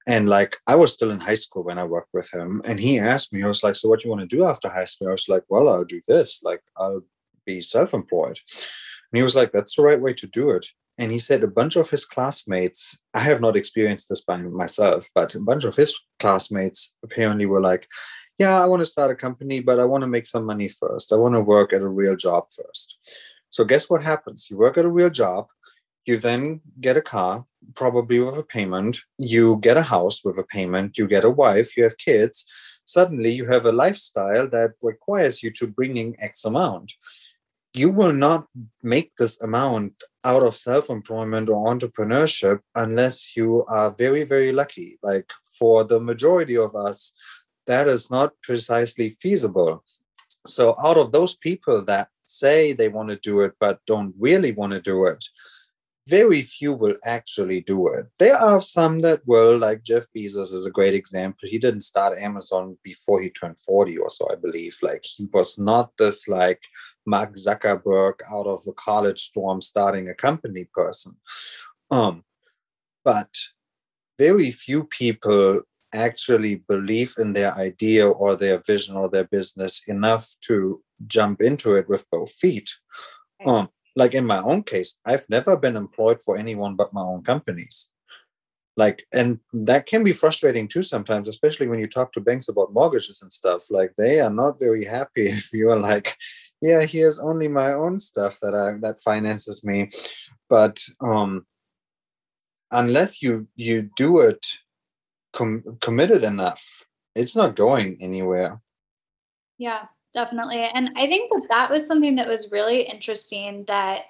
[0.06, 2.60] And like I was still in high school when I worked with him.
[2.66, 4.68] And he asked me, I was like, So what do you want to do after
[4.68, 5.08] high school?
[5.08, 6.42] I was like, Well, I'll do this.
[6.42, 7.02] Like I'll
[7.46, 8.38] be self-employed.
[8.48, 10.66] And he was like, That's the right way to do it
[10.98, 15.08] and he said a bunch of his classmates i have not experienced this by myself
[15.14, 17.86] but a bunch of his classmates apparently were like
[18.38, 21.12] yeah i want to start a company but i want to make some money first.
[21.12, 22.98] I want to work at a real job first.
[23.50, 24.48] So guess what happens?
[24.50, 25.46] You work at a real job
[26.06, 30.44] you then get a car probably with a payment you get a house with a
[30.44, 32.46] payment you get a wife you have kids.
[32.84, 36.92] Suddenly you have a lifestyle that requires you to bring in x amount.
[37.72, 38.44] You will not
[38.82, 44.98] make this amount out of self-employment or entrepreneurship unless you are very very lucky.
[45.02, 47.12] Like for the majority of us
[47.66, 49.82] that is not precisely feasible.
[50.46, 54.52] So out of those people that say they want to do it but don't really
[54.52, 55.24] want to do it
[56.06, 58.06] very few will actually do it.
[58.18, 61.48] There are some that will, like Jeff Bezos is a great example.
[61.48, 64.76] He didn't start Amazon before he turned 40 or so, I believe.
[64.82, 66.60] Like he was not this like
[67.06, 71.16] Mark Zuckerberg out of a college storm starting a company person.
[71.90, 72.24] Um,
[73.02, 73.30] but
[74.18, 75.62] very few people
[75.94, 81.76] actually believe in their idea or their vision or their business enough to jump into
[81.76, 82.68] it with both feet.
[83.46, 87.22] Um, like in my own case, I've never been employed for anyone but my own
[87.22, 87.90] companies.
[88.76, 92.72] Like, and that can be frustrating too sometimes, especially when you talk to banks about
[92.72, 93.70] mortgages and stuff.
[93.70, 96.16] Like, they are not very happy if you are like,
[96.60, 99.90] yeah, here's only my own stuff that I, that finances me.
[100.48, 101.46] But um,
[102.70, 104.44] unless you you do it
[105.32, 108.60] com- committed enough, it's not going anywhere.
[109.56, 110.68] Yeah, definitely.
[110.72, 114.04] And I think that that was something that was really interesting that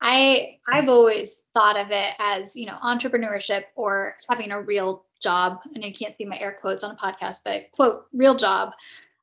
[0.00, 5.60] I I've always thought of it as, you know, entrepreneurship or having a real job.
[5.72, 8.72] Know you can't see my air quotes on a podcast, but quote, real job.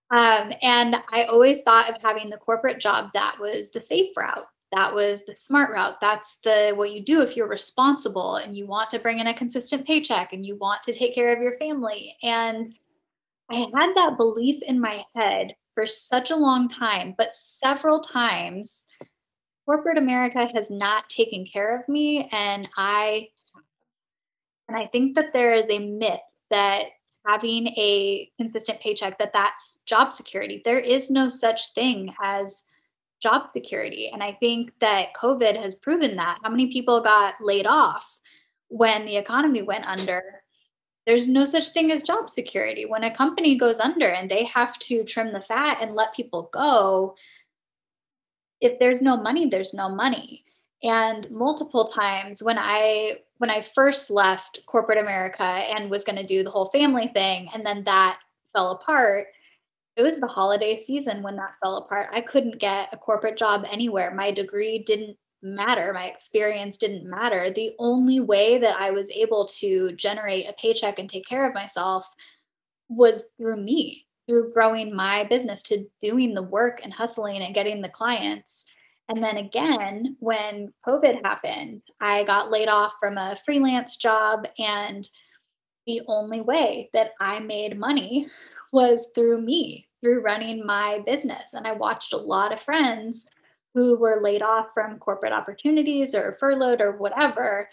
[0.10, 4.47] Um, and I always thought of having the corporate job that was the safe route.
[4.74, 6.00] That was the smart route.
[6.02, 9.34] That's the what you do if you're responsible and you want to bring in a
[9.34, 12.17] consistent paycheck and you want to take care of your family.
[12.24, 12.74] And
[13.52, 18.88] I had that belief in my head for such a long time, but several times
[19.65, 23.29] corporate America has not taken care of me and I
[24.67, 26.86] and I think that there is a myth that
[27.25, 30.62] having a consistent paycheck that that's job security.
[30.63, 32.65] There is no such thing as
[33.21, 36.39] job security and I think that COVID has proven that.
[36.43, 38.17] How many people got laid off
[38.69, 40.40] when the economy went under?
[41.07, 42.85] There's no such thing as job security.
[42.85, 46.49] When a company goes under and they have to trim the fat and let people
[46.53, 47.15] go,
[48.59, 50.45] if there's no money, there's no money.
[50.83, 56.25] And multiple times when I when I first left corporate America and was going to
[56.25, 58.19] do the whole family thing and then that
[58.53, 59.27] fell apart,
[59.95, 62.09] it was the holiday season when that fell apart.
[62.13, 64.13] I couldn't get a corporate job anywhere.
[64.13, 65.93] My degree didn't matter.
[65.93, 67.49] My experience didn't matter.
[67.49, 71.54] The only way that I was able to generate a paycheck and take care of
[71.54, 72.08] myself
[72.89, 77.82] was through me through growing my business to doing the work and hustling and getting
[77.82, 78.65] the clients.
[79.10, 84.47] And then again, when COVID happened, I got laid off from a freelance job.
[84.58, 85.08] And
[85.86, 88.27] the only way that I made money
[88.71, 91.43] was through me, through running my business.
[91.51, 93.25] And I watched a lot of friends
[93.73, 97.69] who were laid off from corporate opportunities or furloughed or whatever.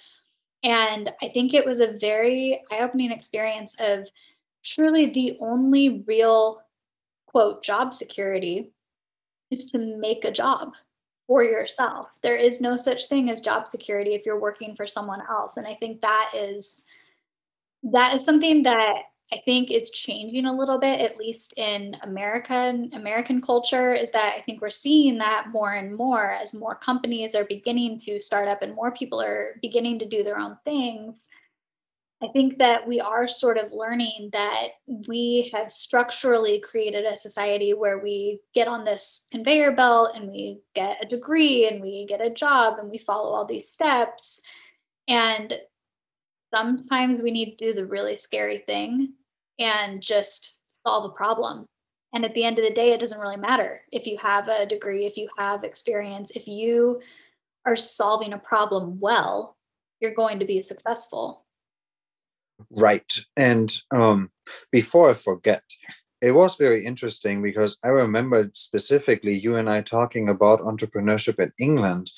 [0.62, 4.08] And I think it was a very eye opening experience of
[4.64, 6.60] truly the only real
[7.26, 8.72] quote job security
[9.50, 10.72] is to make a job
[11.26, 12.18] for yourself.
[12.22, 15.56] There is no such thing as job security if you're working for someone else.
[15.56, 16.82] And I think that is
[17.84, 22.90] that is something that I think is changing a little bit, at least in American
[22.94, 27.34] American culture, is that I think we're seeing that more and more as more companies
[27.34, 31.22] are beginning to start up and more people are beginning to do their own things.
[32.20, 34.68] I think that we are sort of learning that
[35.06, 40.60] we have structurally created a society where we get on this conveyor belt and we
[40.74, 44.40] get a degree and we get a job and we follow all these steps.
[45.06, 45.54] And
[46.54, 49.12] sometimes we need to do the really scary thing
[49.58, 50.56] and just
[50.86, 51.66] solve a problem.
[52.14, 54.66] And at the end of the day, it doesn't really matter if you have a
[54.66, 57.00] degree, if you have experience, if you
[57.66, 59.56] are solving a problem well,
[60.00, 61.44] you're going to be successful
[62.70, 64.30] right and um,
[64.72, 65.62] before i forget
[66.20, 71.52] it was very interesting because i remember specifically you and i talking about entrepreneurship in
[71.58, 72.10] england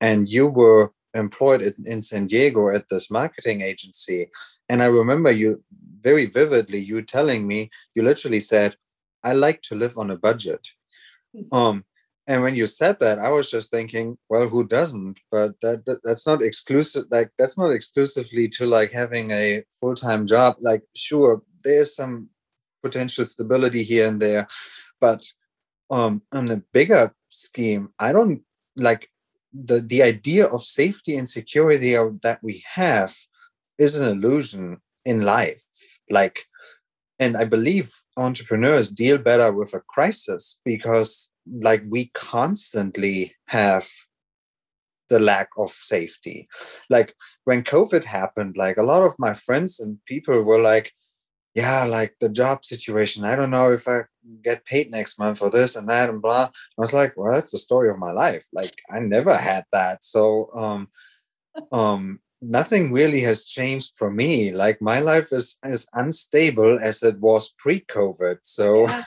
[0.00, 4.28] and you were employed in, in san diego at this marketing agency.
[4.68, 5.62] And i remember you
[6.00, 8.76] very vividly you telling me you literally said
[9.22, 10.66] i like to live on a budget.
[11.34, 11.54] Hmm.
[11.54, 11.84] um
[12.28, 15.18] and when you said that i was just thinking well who doesn't?
[15.30, 20.26] But that, that, that's not exclusive like that's not exclusively to like having a full-time
[20.26, 20.56] job.
[20.60, 22.28] Like sure there's some
[22.82, 24.48] potential stability here and there.
[25.00, 25.24] But
[25.92, 28.42] um on a bigger scheme i don't
[28.76, 29.08] like
[29.52, 33.14] the the idea of safety and security that we have
[33.78, 35.64] is an illusion in life.
[36.10, 36.44] Like
[37.22, 41.30] and i believe entrepreneurs deal better with a crisis because
[41.68, 43.86] like we constantly have
[45.08, 46.46] the lack of safety.
[46.88, 50.92] Like when covid happened like a lot of my friends and people were like
[51.54, 54.00] yeah like the job situation i don't know if i
[54.42, 56.44] get paid next month for this and that and blah.
[56.44, 60.04] I was like well that's the story of my life like i never had that.
[60.04, 60.88] So um
[61.70, 67.16] um nothing really has changed for me like my life is as unstable as it
[67.20, 69.04] was pre-covid so yeah.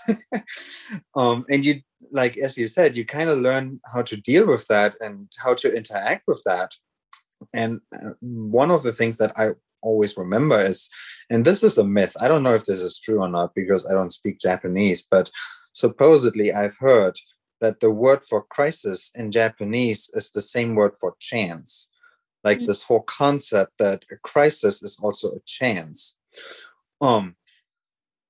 [1.16, 1.82] um and you
[2.12, 5.54] like as you said you kind of learn how to deal with that and how
[5.54, 6.72] to interact with that.
[7.54, 9.52] And uh, one of the things that i
[9.86, 10.90] always remember is
[11.30, 13.88] and this is a myth i don't know if this is true or not because
[13.90, 15.30] i don't speak japanese but
[15.74, 17.16] supposedly i've heard
[17.62, 21.90] that the word for crisis in japanese is the same word for chance
[22.44, 22.68] like mm-hmm.
[22.68, 26.18] this whole concept that a crisis is also a chance
[27.02, 27.36] um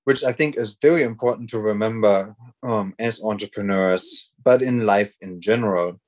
[0.05, 5.41] which I think is very important to remember um, as entrepreneurs, but in life in
[5.41, 5.99] general.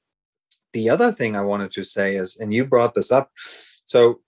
[0.73, 3.31] The other thing I wanted to say is, and you brought this up.
[3.85, 4.21] So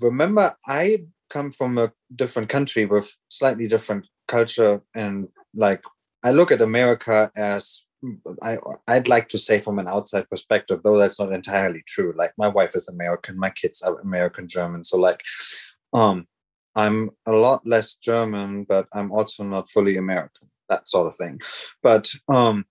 [0.00, 5.82] remember, I come from a different country with slightly different culture, and like
[6.22, 7.84] I look at America as
[8.42, 8.56] I,
[8.88, 12.14] I'd like to say from an outside perspective, though that's not entirely true.
[12.16, 15.20] Like my wife is American, my kids are American German, so like,
[15.92, 16.26] um,
[16.74, 21.40] I'm a lot less German, but I'm also not fully American, that sort of thing.
[21.82, 22.64] But um,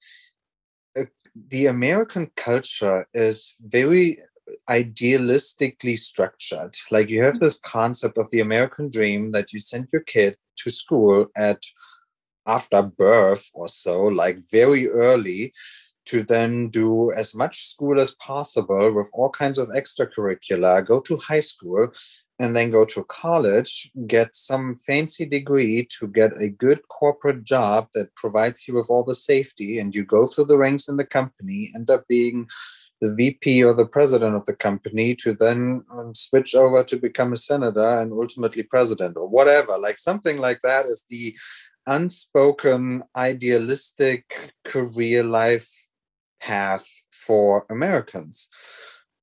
[1.49, 4.20] the American culture is very
[4.69, 6.75] idealistically structured.
[6.91, 7.43] Like you have hmm.
[7.43, 11.61] this concept of the American dream that you send your kid to school at
[12.45, 15.53] after birth or so, like very early,
[16.05, 21.17] to then do as much school as possible with all kinds of extracurricular, go to
[21.17, 21.87] high school,
[22.39, 27.89] and then go to college, get some fancy degree to get a good corporate job
[27.93, 31.05] that provides you with all the safety, and you go through the ranks in the
[31.05, 32.47] company, end up being
[33.01, 37.33] the VP or the president of the company to then um, switch over to become
[37.33, 39.77] a senator and ultimately president or whatever.
[39.77, 41.35] Like something like that is the
[41.87, 45.69] unspoken idealistic career life
[46.39, 48.49] path for Americans.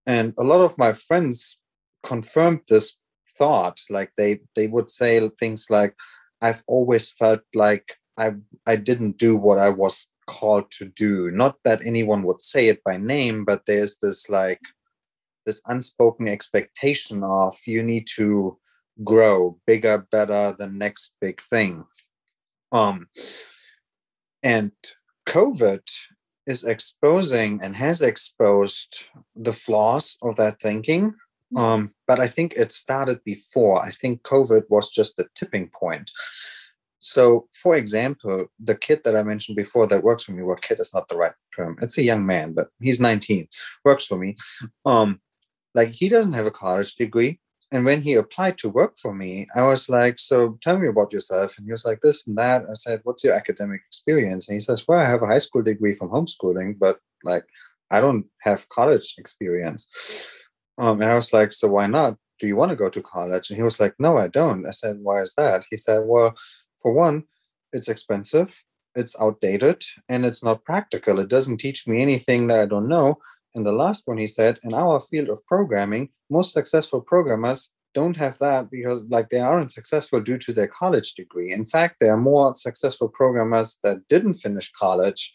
[0.07, 1.59] And a lot of my friends
[2.03, 2.97] confirmed this
[3.37, 3.81] thought.
[3.91, 5.95] Like they they would say things like,
[6.41, 8.35] I've always felt like I
[8.67, 11.31] I didn't do what I was called to do.
[11.31, 14.61] Not that anyone would say it by name, but there's this like
[15.45, 18.59] this unspoken expectation of you need to
[19.05, 21.85] grow bigger, better, the next big thing.
[22.73, 23.09] Um,
[24.43, 24.73] and
[25.29, 25.83] COVID
[26.47, 29.05] is exposing and has exposed
[29.35, 31.15] the flaws of that thinking.
[31.53, 31.59] Hmm.
[31.59, 33.83] Um, but I think it started before.
[33.83, 36.11] I think COVID was just the tipping point.
[37.07, 40.81] So, for example, the kid that I mentioned before that works for me, well, kid
[40.81, 41.79] is not the right term.
[41.81, 43.47] It's a young man, but he's 19,
[43.85, 44.35] works for me.
[44.85, 45.21] Um,
[45.73, 47.39] like he doesn't have a college degree.
[47.71, 51.13] And when he applied to work for me, I was like, So tell me about
[51.13, 51.59] yourself.
[51.59, 52.65] And he was like, This and that.
[52.69, 54.49] I said, What's your academic experience?
[54.49, 57.45] And he says, Well, I have a high school degree from homeschooling, but like,
[57.89, 59.89] I don't have college experience.
[60.79, 62.17] Um, and I was like, So why not?
[62.41, 63.51] Do you want to go to college?
[63.51, 64.67] And he was like, No, I don't.
[64.67, 65.65] I said, Why is that?
[65.71, 66.35] He said, Well,
[66.87, 67.25] for one,
[67.73, 68.63] it's expensive,
[68.95, 71.19] it's outdated, and it's not practical.
[71.19, 73.19] It doesn't teach me anything that I don't know.
[73.57, 78.17] And the last one he said, in our field of programming, most successful programmers don't
[78.19, 81.53] have that because like they aren't successful due to their college degree.
[81.53, 85.35] In fact, there are more successful programmers that didn't finish college.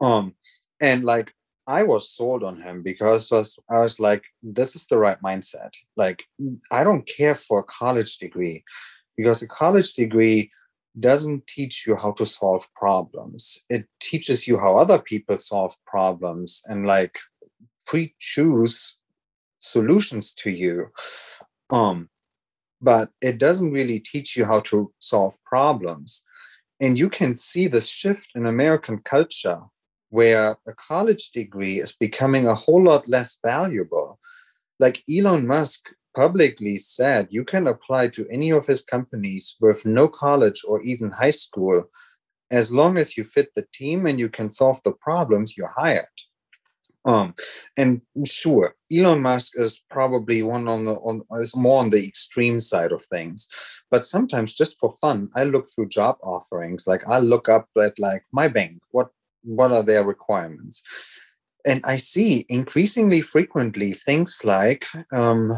[0.00, 0.34] Um,
[0.80, 1.34] and like
[1.66, 5.72] I was sold on him because was I was like, this is the right mindset.
[5.98, 6.22] Like,
[6.70, 8.64] I don't care for a college degree
[9.16, 10.50] because a college degree
[10.98, 13.58] doesn't teach you how to solve problems.
[13.68, 17.18] It teaches you how other people solve problems and like
[17.86, 18.96] pre-choose
[19.58, 20.88] solutions to you.
[21.70, 22.08] Um,
[22.80, 26.24] but it doesn't really teach you how to solve problems.
[26.80, 29.60] And you can see the shift in American culture
[30.10, 34.18] where a college degree is becoming a whole lot less valuable.
[34.78, 40.08] Like Elon Musk publicly said you can apply to any of his companies with no
[40.08, 41.84] college or even high school.
[42.50, 46.06] As long as you fit the team and you can solve the problems you're hired.
[47.04, 47.34] Um
[47.76, 52.60] and sure elon musk is probably one on the on is more on the extreme
[52.60, 53.48] side of things.
[53.90, 56.86] But sometimes just for fun i look through job offerings.
[56.86, 58.82] Like i look up at like my bank.
[58.92, 59.08] What
[59.42, 60.82] what are their requirements
[61.64, 65.52] and I see increasingly frequently things like um,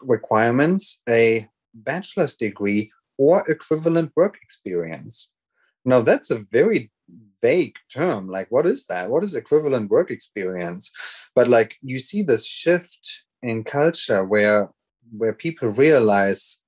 [0.00, 5.30] requirements, a bachelor's degree, or equivalent work experience.
[5.84, 6.90] Now, that's a very
[7.42, 8.28] vague term.
[8.28, 9.10] Like, what is that?
[9.10, 10.90] What is equivalent work experience?
[11.34, 14.70] But like, you see this shift in culture where
[15.16, 16.58] where people realize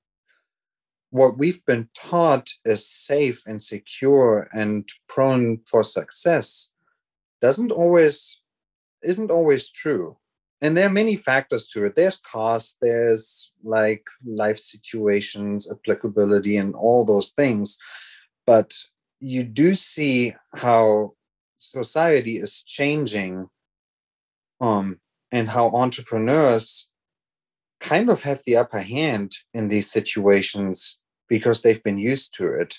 [1.10, 6.70] what we've been taught is safe and secure and prone for success
[7.40, 8.38] doesn't always
[9.06, 10.16] isn't always true.
[10.62, 11.94] And there are many factors to it.
[11.94, 17.78] There's cost there's like life situations applicability and all those things.
[18.46, 18.72] But
[19.20, 21.14] you do see how
[21.58, 23.48] society is changing
[24.60, 25.00] um
[25.32, 26.90] and how entrepreneurs
[27.80, 30.98] kind of have the upper hand in these situations
[31.28, 32.78] because they've been used to it.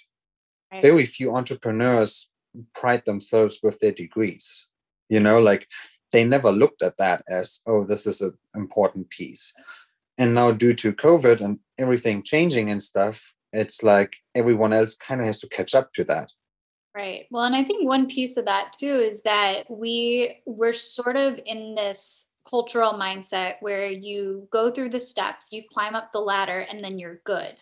[0.71, 0.81] Right.
[0.81, 2.29] very few entrepreneurs
[2.75, 4.67] pride themselves with their degrees
[5.07, 5.67] you know like
[6.11, 9.53] they never looked at that as oh this is an important piece.
[10.17, 15.21] And now due to covid and everything changing and stuff it's like everyone else kind
[15.21, 16.31] of has to catch up to that.
[16.95, 17.25] Right.
[17.29, 21.39] Well and i think one piece of that too is that we we're sort of
[21.45, 26.59] in this cultural mindset where you go through the steps you climb up the ladder
[26.69, 27.55] and then you're good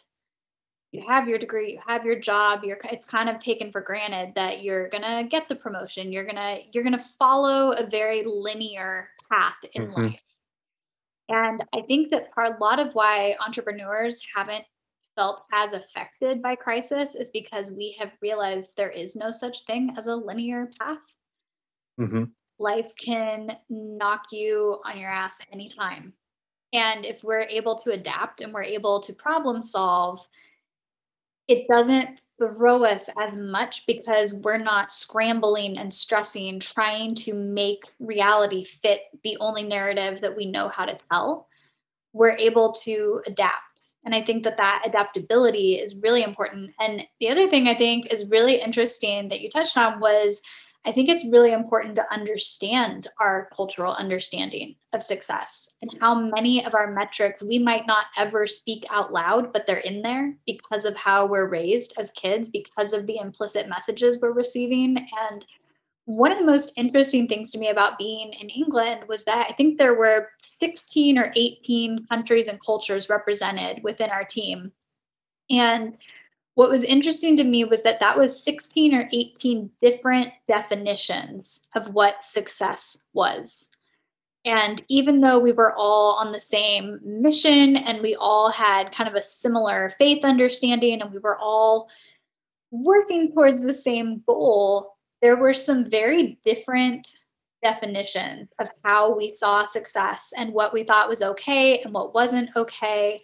[0.92, 4.34] you have your degree, you have your job, you're it's kind of taken for granted
[4.36, 6.12] that you're going to get the promotion.
[6.12, 10.02] You're going to you're going to follow a very linear path in mm-hmm.
[10.02, 10.22] life.
[11.28, 14.66] And I think that a lot of why entrepreneurs haven't
[15.16, 19.94] felt as affected by crisis is because we have realized there is no such thing
[19.98, 21.00] as a linear path.
[22.00, 22.26] Mm-hmm.
[22.60, 26.14] Life can knock you on your ass anytime.
[26.74, 30.26] And if we're able to adapt and we're able to problem solve,
[31.48, 37.86] it doesn't throw us as much because we're not scrambling and stressing, trying to make
[38.00, 41.48] reality fit the only narrative that we know how to tell.
[42.14, 43.76] We're able to adapt
[44.06, 46.72] and I think that that adaptability is really important.
[46.80, 50.44] And the other thing I think is really interesting that you touched on was
[50.88, 56.64] I think it's really important to understand our cultural understanding of success and how many
[56.64, 60.86] of our metrics we might not ever speak out loud, but they're in there because
[60.86, 65.08] of how we're raised as kids, because of the implicit messages we're receiving.
[65.30, 65.44] And
[66.06, 69.54] one of the most interesting things to me about being in England was that I
[69.54, 70.30] think there were
[70.60, 74.72] 16 or 18 countries and cultures represented within our team.
[75.50, 75.98] And
[76.56, 81.94] what was interesting to me was that that was 16 or 18 different definitions of
[81.94, 83.70] what success was.
[84.46, 89.10] And even though we were all on the same mission and we all had kind
[89.10, 91.90] of a similar faith understanding and we were all
[92.72, 97.08] working towards the same goal, there were some very different
[97.64, 102.50] definitions of how we saw success and what we thought was okay and what wasn't
[102.56, 103.20] okay.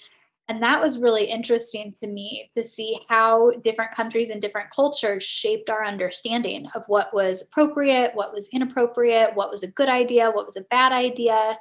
[0.51, 5.23] And that was really interesting to me to see how different countries and different cultures
[5.23, 10.29] shaped our understanding of what was appropriate, what was inappropriate, what was a good idea,
[10.29, 11.57] what was a bad idea.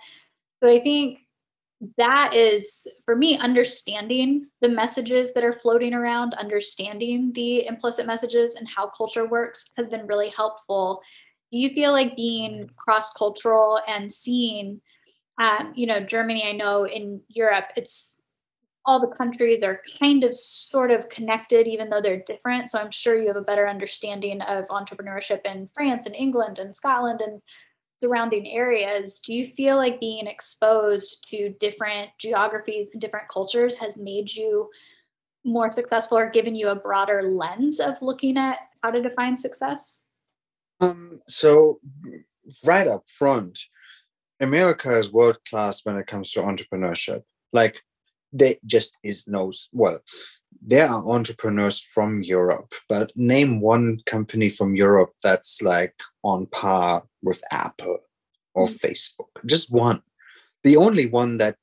[0.60, 1.20] So I think
[1.98, 8.56] that is for me understanding the messages that are floating around understanding the implicit messages
[8.56, 11.00] and how culture works has been really helpful
[11.50, 14.78] do you feel like being cross-cultural and seeing
[15.38, 18.19] um, you know germany i know in europe it's
[18.86, 22.90] all the countries are kind of sort of connected even though they're different so i'm
[22.90, 27.40] sure you have a better understanding of entrepreneurship in france and england and scotland and
[28.00, 33.96] surrounding areas, do you feel like being exposed to different geographies and different cultures has
[33.96, 34.70] made you
[35.44, 40.04] more successful or given you a broader lens of looking at how to define success?
[40.80, 41.80] Um, so,
[42.64, 43.58] right up front,
[44.40, 47.22] America is world class when it comes to entrepreneurship.
[47.52, 47.82] Like,
[48.32, 50.00] there just is no, well,
[50.62, 57.04] there are entrepreneurs from Europe, but name one company from Europe that's like on par
[57.22, 57.98] with Apple
[58.54, 58.80] or mm.
[58.80, 59.30] Facebook.
[59.46, 60.02] Just one.
[60.64, 61.56] The only one that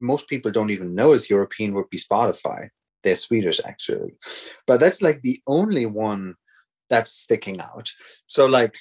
[0.00, 2.68] most people don't even know is European would be Spotify.
[3.02, 4.14] They're Swedish actually.
[4.66, 6.34] But that's like the only one
[6.90, 7.90] that's sticking out.
[8.26, 8.74] So like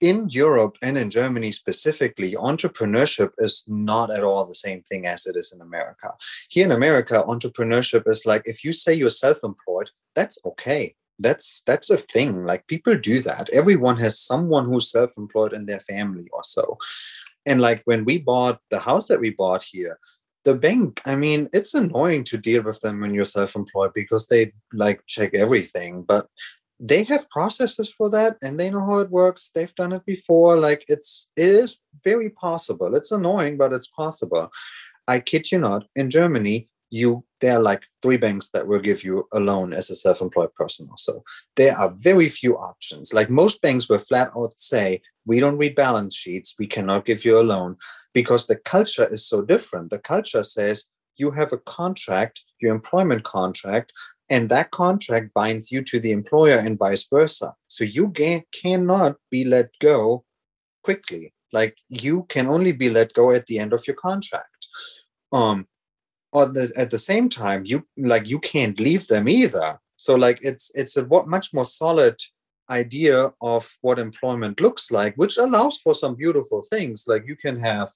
[0.00, 5.26] in Europe and in Germany specifically, entrepreneurship is not at all the same thing as
[5.26, 6.12] it is in America.
[6.48, 10.94] Here in America, entrepreneurship is like if you say you're self-employed, that's okay.
[11.18, 12.46] That's that's a thing.
[12.46, 13.50] Like people do that.
[13.50, 16.78] Everyone has someone who's self-employed in their family or so.
[17.46, 19.98] And like when we bought the house that we bought here,
[20.44, 24.52] the bank, I mean, it's annoying to deal with them when you're self-employed because they
[24.72, 26.02] like check everything.
[26.02, 26.26] But
[26.80, 29.50] they have processes for that and they know how it works.
[29.54, 30.56] They've done it before.
[30.56, 32.94] Like it's it is very possible.
[32.94, 34.50] It's annoying but it's possible.
[35.06, 39.04] I kid you not in germany you there are like three banks that will give
[39.04, 41.22] you a loan as a self-employed person also
[41.56, 43.12] there are very few options.
[43.12, 46.54] Like most banks will flat out say we don't read balance sheets.
[46.58, 47.76] We cannot give you a loan
[48.14, 49.90] because the culture is so different.
[49.90, 53.92] The culture says you have a contract your employment contract
[54.30, 57.54] and that contract binds you to the employer and vice versa.
[57.66, 60.24] So you can, cannot be let go
[60.84, 61.34] quickly.
[61.52, 64.66] Like you can only be let go at the end of your contract.
[65.32, 65.66] Um
[66.32, 69.80] or the, at the same time you like you can't leave them either.
[69.96, 72.16] So like it's it's a much more solid
[72.70, 77.04] idea of what employment looks like which allows for some beautiful things.
[77.08, 77.88] Like you can have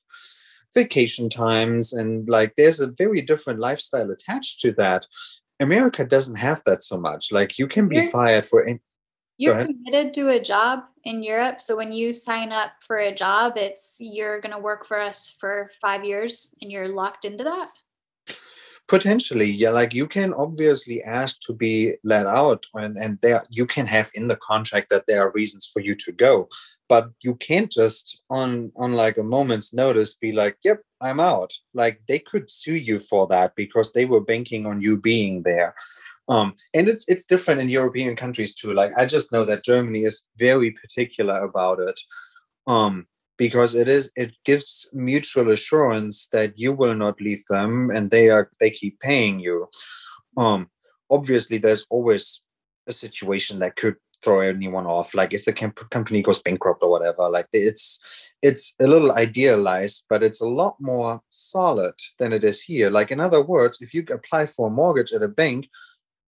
[0.74, 5.06] vacation times and like there's a very different lifestyle attached to that
[5.64, 7.32] America doesn't have that so much.
[7.32, 8.64] Like you can be you're, fired for.
[8.64, 8.80] In-
[9.36, 13.54] you're committed to a job in Europe, so when you sign up for a job,
[13.56, 17.70] it's you're going to work for us for five years, and you're locked into that.
[18.86, 19.70] Potentially, yeah.
[19.70, 24.10] Like you can obviously ask to be let out, and and there you can have
[24.14, 26.48] in the contract that there are reasons for you to go,
[26.88, 31.52] but you can't just on on like a moment's notice be like, "Yep, I'm out."
[31.74, 35.74] Like they could sue you for that because they were banking on you being there.
[36.28, 38.72] Um, and it's it's different in European countries too.
[38.74, 42.00] Like I just know that Germany is very particular about it.
[42.66, 48.10] Um, because it is it gives mutual assurance that you will not leave them and
[48.10, 49.68] they are they keep paying you
[50.36, 50.70] Um,
[51.10, 52.42] obviously, there's always
[52.86, 57.28] a situation that could throw anyone off like if the company goes bankrupt or whatever
[57.28, 58.00] like it's
[58.42, 62.90] it's a little idealized but it's a lot more solid than it is here.
[62.90, 65.68] Like in other words if you apply for a mortgage at a bank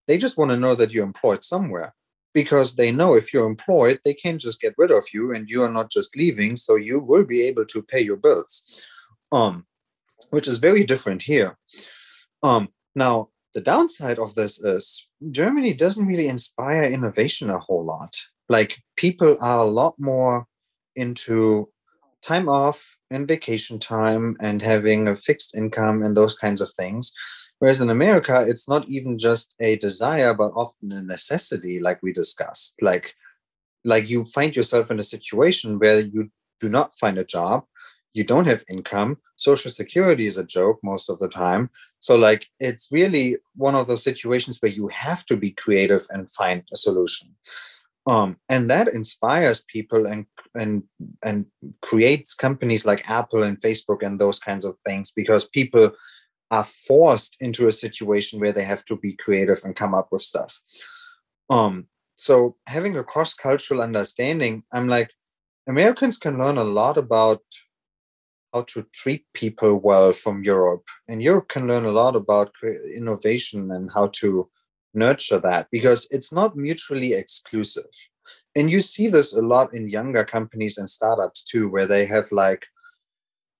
[0.07, 1.93] they just want to know that you're employed somewhere
[2.33, 5.63] because they know if you're employed they can't just get rid of you and you
[5.63, 8.85] are not just leaving so you will be able to pay your bills.
[9.31, 9.65] Um
[10.29, 11.57] which is very different here.
[12.43, 18.15] Um now the downside of this is Germany doesn't really inspire innovation a whole lot.
[18.49, 20.45] Like people are a lot more
[20.95, 21.67] into
[22.21, 27.11] time off and vacation time and having a fixed income and those kinds of things.
[27.57, 32.13] Whereas in America, it's not even just a desire, but often a necessity, like we
[32.13, 32.75] discussed.
[32.79, 33.15] Like,
[33.83, 36.29] like you find yourself in a situation where you
[36.59, 37.63] do not find a job,
[38.17, 42.47] you don't have income, social security is a joke most of the time, so like
[42.59, 46.77] it's really one of those situations where you have to be creative and find a
[46.77, 47.35] solution.
[48.07, 50.83] Um, and that inspires people and and
[51.23, 51.45] and
[51.81, 55.91] creates companies like Apple and Facebook and those kinds of things because people
[56.49, 60.21] are forced into a situation where they have to be creative and come up with
[60.21, 60.59] stuff.
[61.49, 65.11] Um, so having a cross-cultural understanding, I'm like,
[65.67, 67.41] Americans can learn a lot about
[68.53, 70.85] how to treat people well from Europe.
[71.07, 72.51] And Europe can learn a lot about
[72.95, 74.49] innovation and how to
[74.93, 77.91] nurture that because it's not mutually exclusive.
[78.55, 82.31] And you see this a lot in younger companies and startups too, where they have
[82.31, 82.65] like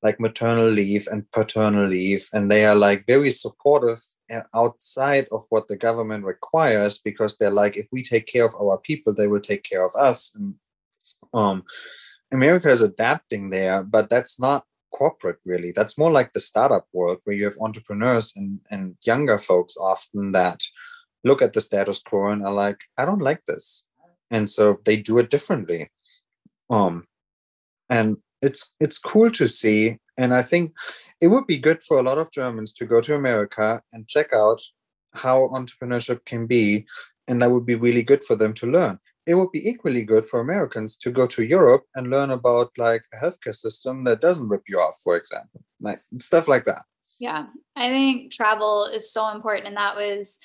[0.04, 5.42] like maternal leave and paternal leave and they are like very supportive uh, outside of
[5.50, 9.28] what the government requires because they're like if we take care of our people they
[9.28, 10.54] will take care of us and
[11.34, 11.64] um
[12.32, 14.66] america is adapting there but that's not
[14.98, 15.72] corporate really.
[15.72, 20.32] That's more like the startup world where you have entrepreneurs and, and younger folks often
[20.32, 20.60] that
[21.24, 23.66] look at the status quo and are like i don't like this.
[24.32, 25.82] And so they do it differently.
[26.70, 27.06] Um
[27.90, 29.98] and it's it's cool to see.
[30.18, 30.74] And i think
[31.22, 34.30] it would be good for a lot of germans to go to america and check
[34.34, 34.62] out
[35.14, 36.86] how entrepreneurship can be.
[37.28, 40.26] And that would be really good for them to learn it would be equally good
[40.26, 44.48] for Americans to go to Europe and learn about like a healthcare system that doesn't
[44.48, 46.84] rip you off, for example, like stuff like that.
[47.20, 50.40] Yeah, I think travel is so important, and that was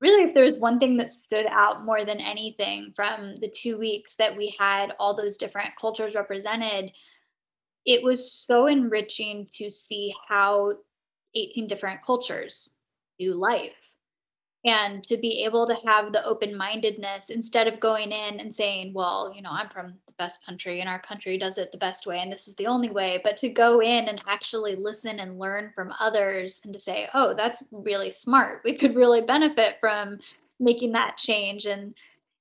[0.00, 3.78] really if there was one thing that stood out more than anything from the two
[3.78, 6.90] weeks that we had all those different cultures represented
[7.86, 10.72] it was so enriching to see how
[11.34, 12.76] 18 different cultures
[13.18, 13.72] do life
[14.64, 18.92] and to be able to have the open mindedness instead of going in and saying
[18.92, 22.06] well you know i'm from the best country and our country does it the best
[22.06, 25.38] way and this is the only way but to go in and actually listen and
[25.38, 28.60] learn from others and to say oh that's really smart.
[28.64, 30.18] We could really benefit from
[30.58, 31.66] making that change.
[31.66, 31.94] And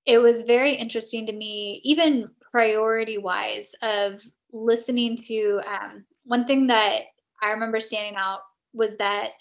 [0.06, 6.66] it was very interesting to me even priority wise of listening to um, one thing
[6.66, 7.02] that
[7.44, 8.40] i remember standing out
[8.74, 9.34] was that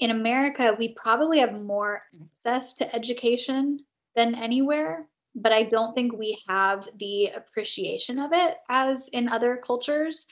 [0.00, 3.80] in America, we probably have more access to education
[4.16, 9.56] than anywhere, but I don't think we have the appreciation of it as in other
[9.56, 10.26] cultures.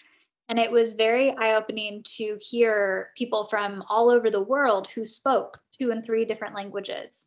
[0.48, 5.06] And it was very eye opening to hear people from all over the world who
[5.06, 7.26] spoke two and three different languages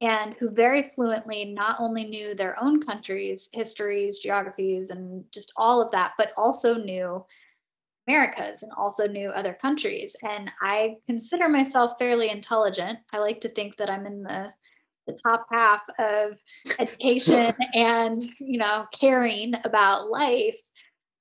[0.00, 5.80] and who very fluently not only knew their own countries' histories, geographies, and just all
[5.80, 7.24] of that, but also knew
[8.06, 10.14] Americas and also knew other countries.
[10.22, 12.98] And I consider myself fairly intelligent.
[13.12, 14.52] I like to think that I'm in the
[15.06, 16.36] the top half of
[16.78, 20.56] education and you know caring about life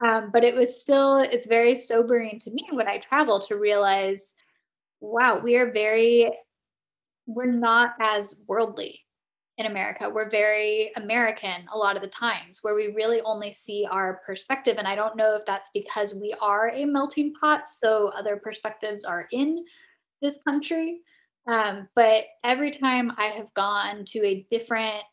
[0.03, 4.33] um, but it was still it's very sobering to me when i travel to realize
[5.01, 6.31] wow we are very
[7.27, 9.04] we're not as worldly
[9.57, 10.09] in America.
[10.09, 14.75] We're very American a lot of the times, where we really only see our perspective.
[14.77, 19.05] And I don't know if that's because we are a melting pot, so other perspectives
[19.05, 19.65] are in
[20.21, 21.01] this country.
[21.47, 25.03] Um, but every time I have gone to a different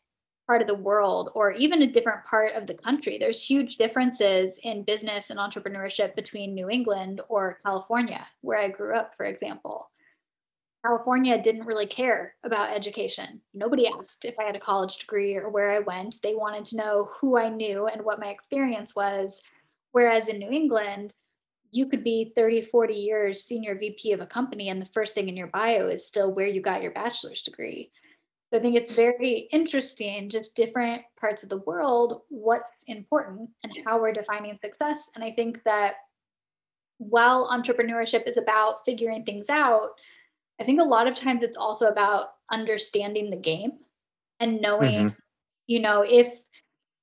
[0.47, 4.59] part of the world or even a different part of the country, there's huge differences
[4.63, 9.89] in business and entrepreneurship between New England or California, where I grew up, for example.
[10.85, 13.39] California didn't really care about education.
[13.53, 16.17] Nobody asked if I had a college degree or where I went.
[16.21, 19.41] They wanted to know who I knew and what my experience was.
[19.93, 21.13] Whereas in New England,
[21.71, 25.29] you could be 30, 40 years senior VP of a company, and the first thing
[25.29, 27.91] in your bio is still where you got your bachelor's degree.
[28.51, 33.73] So I think it's very interesting, just different parts of the world, what's important and
[33.85, 35.09] how we're defining success.
[35.15, 35.95] And I think that
[36.99, 39.91] while entrepreneurship is about figuring things out,
[40.59, 43.73] I think a lot of times it's also about understanding the game
[44.39, 45.19] and knowing, mm-hmm.
[45.67, 46.39] you know, if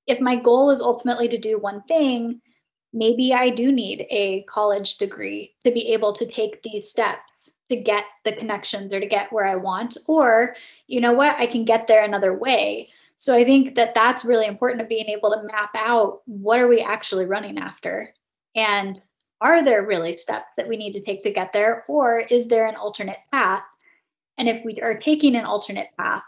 [0.07, 2.41] if my goal is ultimately to do one thing,
[2.93, 7.23] maybe I do need a college degree to be able to take these steps
[7.69, 9.97] to get the connections or to get where I want.
[10.07, 10.57] Or,
[10.89, 12.89] you know what, I can get there another way.
[13.17, 16.69] So I think that that's really important of being able to map out what are
[16.69, 18.13] we actually running after?
[18.57, 19.01] And
[19.41, 21.85] are there really steps that we need to take to get there?
[21.89, 23.63] Or is there an alternate path?
[24.39, 26.23] And if we are taking an alternate path,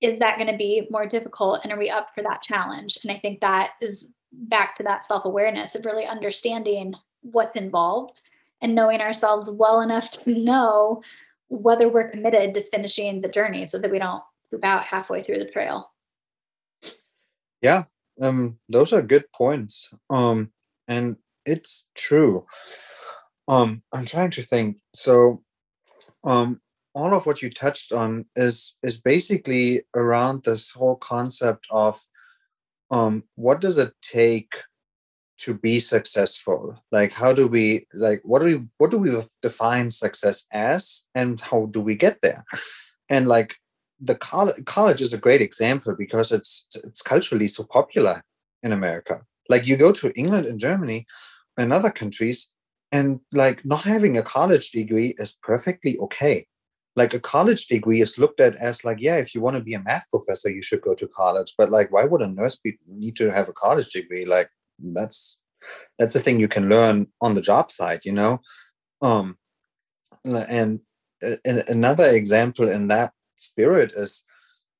[0.00, 3.12] is that going to be more difficult and are we up for that challenge and
[3.12, 8.20] i think that is back to that self-awareness of really understanding what's involved
[8.60, 11.02] and knowing ourselves well enough to know
[11.48, 15.38] whether we're committed to finishing the journey so that we don't poop out halfway through
[15.38, 15.90] the trail
[17.62, 17.84] yeah
[18.20, 20.50] um those are good points um
[20.88, 21.16] and
[21.52, 22.46] it's true.
[23.46, 24.78] Um i'm trying to think.
[24.94, 25.42] So
[26.24, 26.60] um
[26.94, 32.00] all of what you touched on is is basically around this whole concept of
[32.90, 34.52] um, what does it take
[35.38, 36.82] to be successful?
[36.90, 39.10] Like how do we like what do we what do we
[39.42, 42.44] define success as and how do we get there?
[43.08, 43.54] And like
[44.00, 48.22] the college college is a great example because it's it's culturally so popular
[48.62, 49.22] in america.
[49.48, 51.06] Like you go to england and germany
[51.58, 52.50] and other countries
[52.92, 56.46] and like not having a college degree is perfectly okay.
[56.96, 59.74] Like a college degree is looked at as like yeah if you want to be
[59.74, 62.78] a math professor you should go to college but like why would a nurse be,
[62.88, 64.24] need to have a college degree?
[64.24, 64.48] Like
[64.78, 65.38] that's
[65.98, 68.40] that's a thing you can learn on the job site you know?
[69.02, 69.36] Um
[70.24, 70.80] and,
[71.44, 74.24] and another example in that spirit is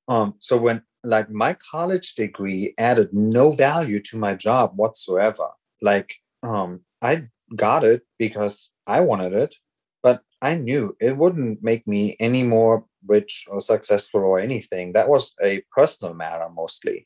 [0.09, 5.49] um so when like my college degree added no value to my job whatsoever.
[5.81, 7.26] Like um i
[7.57, 9.55] got it because i wanted it
[10.03, 14.93] but I knew it wouldn't make me any more rich or successful or anything.
[14.93, 17.05] That was a personal matter mostly.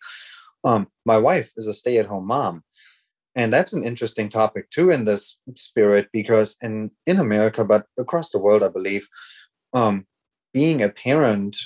[0.64, 2.62] Um, my wife is a stay at home mom.
[3.34, 8.30] And that's an interesting topic too in this spirit because in, in America, but across
[8.30, 9.08] the world, I believe,
[9.72, 10.06] um,
[10.52, 11.56] being a parent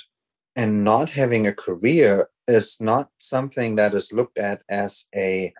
[0.55, 5.53] and not having a career is not something that is looked at as a,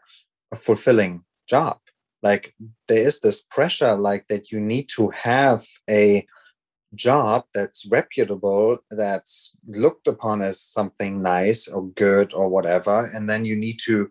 [0.54, 1.78] a fulfilling job
[2.24, 2.54] like
[2.88, 6.26] there is this pressure like that you need to have a
[6.96, 13.44] job that's reputable that's looked upon as something nice or good or whatever and then
[13.46, 14.10] you need to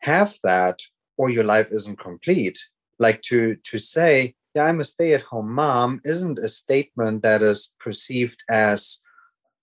[0.00, 0.80] have that
[1.18, 2.58] or your life isn't complete.
[2.98, 8.42] Like to to say yeah i'm a stay-at-home mom isn't a statement that is perceived
[8.50, 9.00] as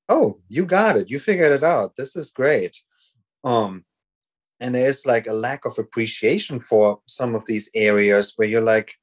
[0.07, 1.09] oh you got it.
[1.09, 1.95] You figured it out.
[1.95, 2.77] This is great.
[3.43, 3.85] Um
[4.63, 8.93] and there's like a lack of appreciation for some of these areas where you're like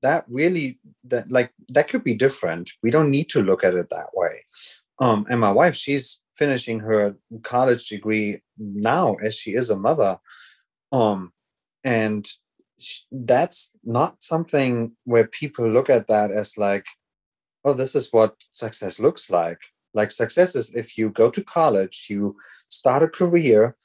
[0.00, 2.70] that really that like that could be different.
[2.84, 4.46] We don't need to look at it that way.
[5.00, 10.18] Um and my wife she's finishing her college degree now as she is a mother.
[10.92, 11.32] Um
[11.82, 12.24] and
[13.10, 16.86] that's not something where people look at that as like
[17.64, 19.58] oh this is what success looks like.
[19.94, 22.36] Like success is if you go to college you
[22.68, 23.76] start a career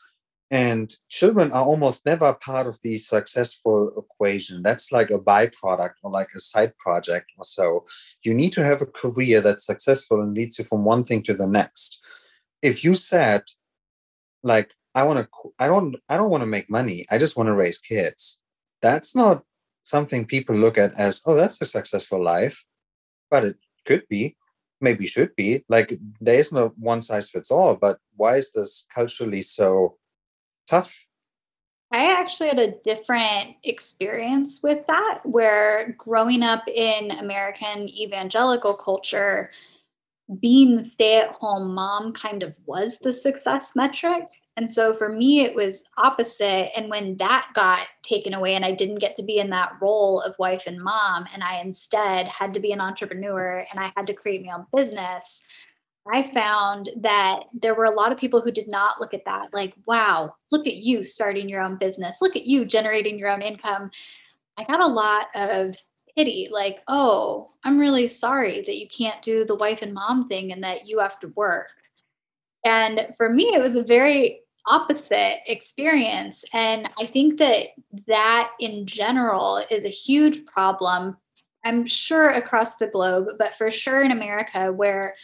[0.50, 4.64] and children are almost never part of the successful equation.
[4.64, 7.86] That's like a byproduct or like a side project or so.
[8.24, 11.34] You need to have a career that's successful and leads you from one thing to
[11.34, 12.02] the next.
[12.62, 13.43] If you said
[14.43, 17.48] like i want to i don't i don't want to make money i just want
[17.48, 18.39] to raise kids
[18.84, 19.43] that's not
[19.82, 22.64] something people look at as oh that's a successful life
[23.32, 24.38] but it could be
[24.82, 25.64] maybe should be.
[25.70, 29.98] Like there is no one size fits all but why is this culturally so
[30.68, 31.05] tough?
[31.91, 39.51] I actually had a different experience with that, where growing up in American evangelical culture,
[40.41, 44.26] being the stay at home mom kind of was the success metric.
[44.57, 46.76] And so for me, it was opposite.
[46.76, 50.20] And when that got taken away, and I didn't get to be in that role
[50.20, 54.07] of wife and mom, and I instead had to be an entrepreneur and I had
[54.07, 55.43] to create my own business,
[56.14, 59.53] I found that there were a lot of people who did not look at that
[59.53, 62.18] like, wow, look at you starting your own business.
[62.22, 63.91] Look at you generating your own income.
[64.58, 65.76] I got a lot of
[66.16, 70.51] pity, like, oh, I'm really sorry that you can't do the wife and mom thing
[70.51, 71.68] and that you have to work.
[72.66, 76.43] And for me, it was a very opposite experience.
[76.53, 77.68] And I think that
[78.08, 81.18] that in general is a huge problem.
[81.64, 85.16] I'm sure across the globe, but for sure in America, where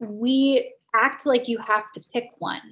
[0.00, 2.62] we act like you have to pick one.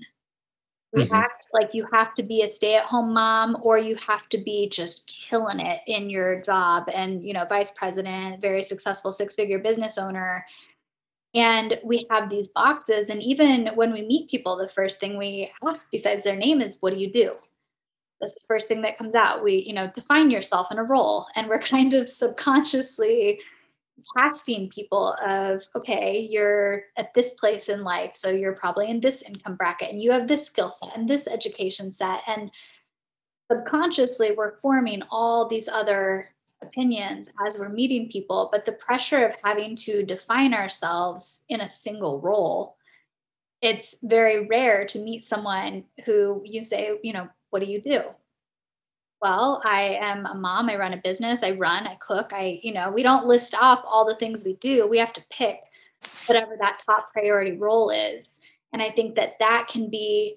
[0.92, 1.14] We mm-hmm.
[1.14, 5.06] act like you have to be a stay-at-home mom or you have to be just
[5.08, 10.44] killing it in your job and you know vice president, very successful six-figure business owner.
[11.34, 13.08] And we have these boxes.
[13.08, 16.78] And even when we meet people, the first thing we ask besides their name is,
[16.80, 17.32] What do you do?
[18.20, 19.42] That's the first thing that comes out.
[19.42, 21.26] We, you know, define yourself in a role.
[21.36, 23.40] And we're kind of subconsciously
[24.16, 29.22] casting people of okay you're at this place in life so you're probably in this
[29.22, 32.50] income bracket and you have this skill set and this education set and
[33.50, 36.28] subconsciously we're forming all these other
[36.62, 41.68] opinions as we're meeting people but the pressure of having to define ourselves in a
[41.68, 42.76] single role
[43.60, 48.02] it's very rare to meet someone who you say you know what do you do
[49.22, 52.72] well i am a mom i run a business i run i cook i you
[52.74, 55.58] know we don't list off all the things we do we have to pick
[56.26, 58.30] whatever that top priority role is.
[58.72, 60.36] And i think that that can be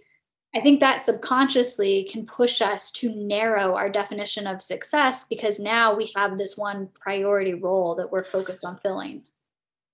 [0.54, 5.96] i think that subconsciously can push us to narrow our definition of success because now
[5.96, 9.24] we have this one priority role that we're focused on filling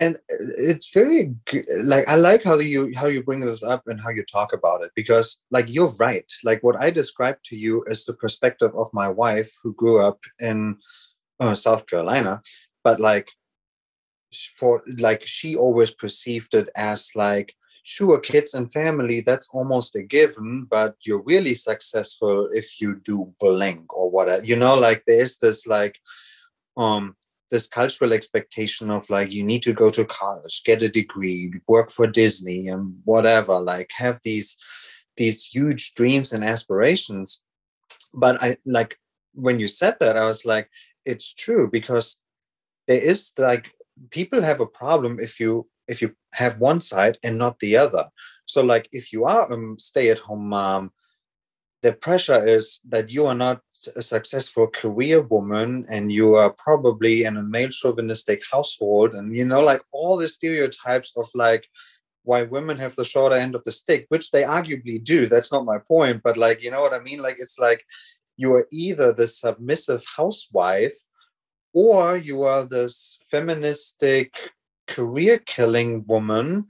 [0.01, 1.33] and it's very
[1.83, 4.81] like i like how you how you bring this up and how you talk about
[4.81, 6.29] it because like you're right.
[6.43, 10.19] Like what i described to you is the perspective of my wife who grew up
[10.39, 10.75] in
[11.39, 12.41] uh, south carolina
[12.83, 13.29] but like
[14.57, 20.03] for like she always perceived it as like sure kids and family that's almost a
[20.03, 25.37] given but you're really successful if you do blank or whatever you know like there's
[25.37, 25.95] this like
[26.77, 27.15] um
[27.51, 31.91] this cultural expectation of like you need to go to college get a degree work
[31.91, 34.57] for disney and whatever like have these
[35.17, 37.43] these huge dreams and aspirations.
[38.13, 38.97] But i like
[39.33, 40.69] when you said that i was like
[41.05, 42.17] it's true because
[42.87, 43.71] there is like
[44.09, 48.05] people have a problem if you if you have one side and not the other.
[48.45, 50.91] So like if you are a stay at home mom
[51.81, 53.61] the pressure is that you are not
[53.95, 59.45] a successful career woman and you are probably in a male chauvinistic household and you
[59.45, 61.65] know like all the stereotypes of like
[62.23, 65.27] why women have the shorter end of the stick which they arguably do.
[65.27, 67.21] That's not my point but like you know what i mean?
[67.21, 67.83] Like it's like
[68.37, 70.97] you are either the submissive housewife
[71.73, 74.33] or you are this feministic
[74.87, 76.67] career killing woman.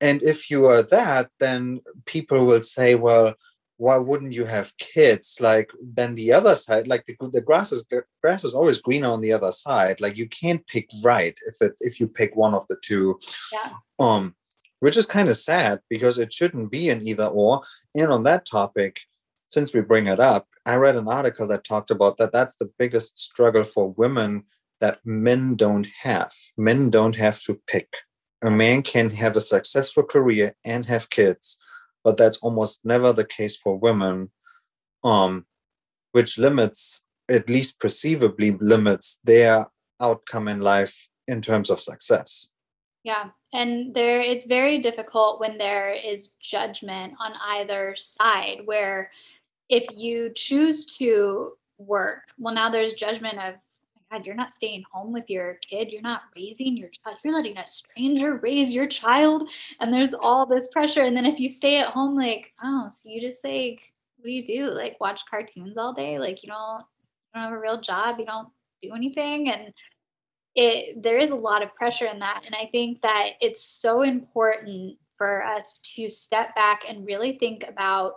[0.00, 3.34] And if you are that then people will say well
[3.76, 7.84] why wouldn't you have kids like then the other side like the, the grass is
[7.90, 10.00] the grass is always greener on the other side.
[10.00, 13.18] Like you can't pick right if it if you pick one of the two.
[13.52, 13.70] Yeah.
[13.98, 14.34] um
[14.80, 17.62] which is kind of sad because it shouldn't be an either or.
[17.94, 19.00] And on that topic
[19.48, 22.70] since we bring it up i read an article that talked about that that's the
[22.78, 24.42] biggest struggle for women
[24.80, 26.32] that men don't have.
[26.56, 27.88] Men don't have to pick.
[28.42, 31.58] A man can have a successful career and have kids
[32.04, 34.30] but that's almost never the case for women,
[35.02, 35.46] um,
[36.12, 39.66] which limits, at least perceivably limits their
[40.00, 42.50] outcome in life in terms of success.
[43.02, 43.30] Yeah.
[43.52, 49.10] And there it's very difficult when there is judgment on either side where
[49.68, 53.54] if you choose to work, well now there's judgment of
[54.14, 55.90] God, you're not staying home with your kid.
[55.90, 57.18] You're not raising your child.
[57.24, 59.48] You're letting a stranger raise your child.
[59.80, 61.02] And there's all this pressure.
[61.02, 64.32] And then if you stay at home, like, oh, so you just like, what do
[64.32, 64.70] you do?
[64.70, 66.18] Like watch cartoons all day?
[66.18, 68.16] Like you don't, you don't have a real job.
[68.18, 68.48] You don't
[68.82, 69.50] do anything.
[69.50, 69.72] And
[70.54, 72.42] it there is a lot of pressure in that.
[72.46, 77.64] And I think that it's so important for us to step back and really think
[77.66, 78.14] about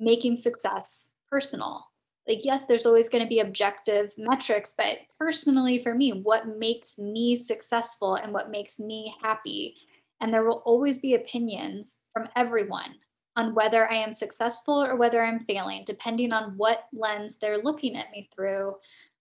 [0.00, 1.86] making success personal
[2.28, 6.98] like yes there's always going to be objective metrics but personally for me what makes
[6.98, 9.76] me successful and what makes me happy
[10.20, 12.94] and there will always be opinions from everyone
[13.36, 17.96] on whether i am successful or whether i'm failing depending on what lens they're looking
[17.96, 18.74] at me through.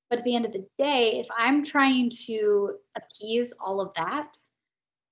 [0.09, 4.37] But at the end of the day if i'm trying to appease all of that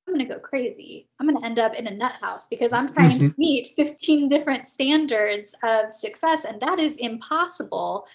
[0.08, 1.08] I'm going to go crazy.
[1.20, 4.30] I'm going to end up in a nut house because I'm trying to meet 15
[4.30, 8.06] different standards of success, and that is impossible.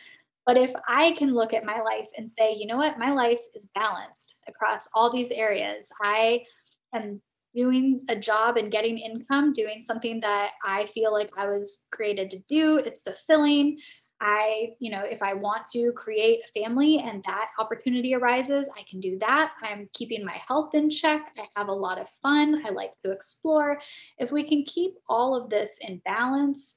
[0.44, 3.40] But if I can look at my life and say, you know what, my life
[3.54, 6.44] is balanced across all these areas, I
[6.92, 7.20] am
[7.54, 12.30] doing a job and getting income, doing something that I feel like I was created
[12.30, 13.78] to do, it's fulfilling.
[14.20, 18.82] I, you know, if I want to create a family and that opportunity arises, I
[18.88, 19.52] can do that.
[19.62, 21.36] I'm keeping my health in check.
[21.38, 22.62] I have a lot of fun.
[22.66, 23.80] I like to explore.
[24.18, 26.72] If we can keep all of this in balance,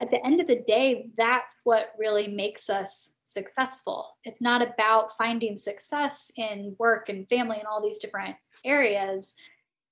[0.00, 4.16] at the end of the day, that's what really makes us successful.
[4.24, 9.32] It's not about finding success in work and family and all these different areas.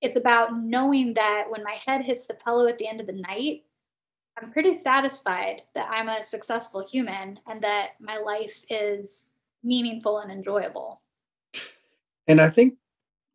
[0.03, 3.13] It's about knowing that when my head hits the pillow at the end of the
[3.13, 3.63] night,
[4.39, 9.25] I'm pretty satisfied that I'm a successful human and that my life is
[9.63, 11.03] meaningful and enjoyable.
[12.27, 12.75] And I think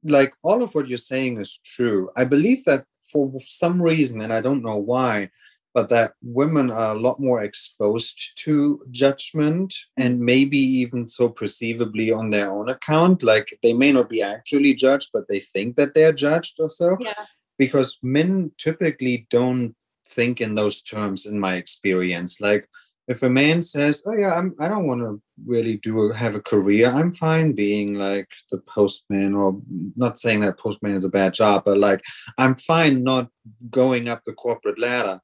[0.03, 2.09] like all of what you're saying is true.
[2.15, 5.29] I believe that for some reason, and I don't know why,
[5.73, 12.11] but that women are a lot more exposed to judgment and maybe even so perceivably
[12.11, 13.21] on their own account.
[13.21, 16.97] Like they may not be actually judged, but they think that they're judged or so.
[16.99, 17.25] Yeah.
[17.57, 19.75] Because men typically don't
[20.07, 22.39] think in those terms, in my experience.
[22.41, 22.67] Like
[23.07, 26.41] if a man says, "Oh yeah, I'm, I don't want to really do have a
[26.41, 26.89] career.
[26.89, 29.61] I'm fine being like the postman, or
[29.95, 32.01] not saying that postman is a bad job, but like
[32.37, 33.29] I'm fine not
[33.69, 35.19] going up the corporate ladder."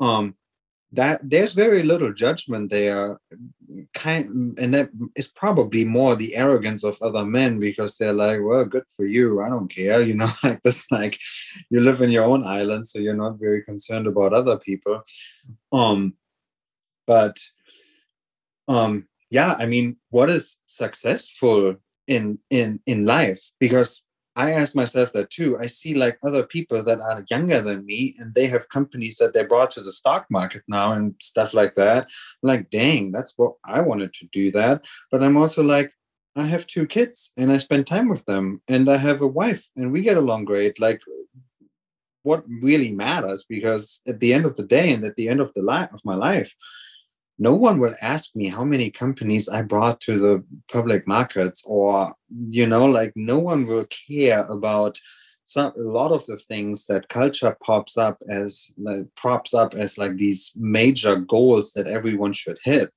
[0.00, 0.34] Um,
[0.92, 3.18] that there's very little judgment there,
[3.94, 8.64] kind, and that is probably more the arrogance of other men because they're like, "Well,
[8.64, 9.40] good for you.
[9.42, 10.90] I don't care," you know, like this.
[10.90, 11.18] Like
[11.70, 15.02] you live in your own island, so you're not very concerned about other people.
[15.72, 16.14] Um
[17.06, 17.38] but
[18.68, 21.76] um yeah i mean what is successful
[22.06, 24.04] in in in life because
[24.36, 25.58] i ask myself that too.
[25.58, 29.32] I see like other people that are younger than me and they have companies that
[29.32, 32.04] they brought to the stock market now and stuff like that.
[32.42, 34.82] I'm like dang that's what i wanted to do that.
[35.10, 35.92] But i'm also like
[36.36, 39.68] i have two kids and i spend time with them and i have a wife
[39.76, 40.80] and we get along great.
[40.80, 41.00] Like
[42.22, 45.52] what really matters because at the end of the day and at the end of
[45.54, 46.54] the life of my life
[47.38, 52.14] no one will ask me how many companies I brought to the public markets, or,
[52.48, 54.98] you know, like no one will care about
[55.44, 59.98] some, a lot of the things that culture pops up as like, props up as
[59.98, 62.92] like these major goals that everyone should hit.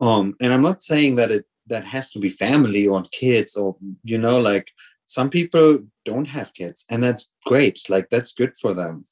[0.00, 3.76] Um, and I'm not saying that it that has to be family or kids or
[4.04, 4.70] you know like
[5.06, 9.04] some people don't have kids and that's great like that's good for them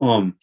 [0.00, 0.34] um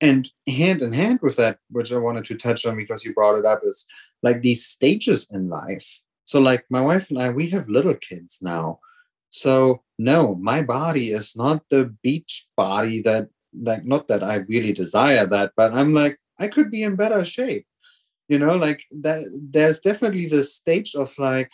[0.00, 3.38] and hand in hand with that which i wanted to touch on because you brought
[3.38, 3.86] it up is
[4.22, 6.00] like these stages in life.
[6.24, 8.80] So like my wife and i we have little kids now.
[9.30, 13.28] So no my body is not the beach body that
[13.68, 17.24] like not that i really desire that but i'm like i could be in better
[17.24, 17.66] shape.
[18.28, 19.20] You know like that
[19.54, 21.50] there's definitely this stage of like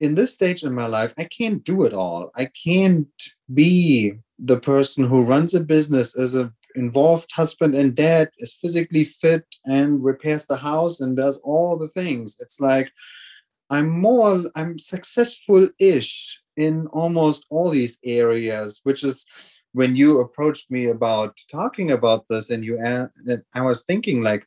[0.00, 2.30] in this stage in my life i can't do it all.
[2.36, 3.18] I can't
[3.52, 9.04] be the person who runs a business as a involved husband and dad is physically
[9.04, 12.36] fit and repairs the house and does all the things.
[12.40, 12.90] It's like
[13.70, 19.24] i'm more i'm successful-ish in almost all these areas which is
[19.72, 22.78] when you approached me about talking about this and you
[23.54, 24.46] i was thinking like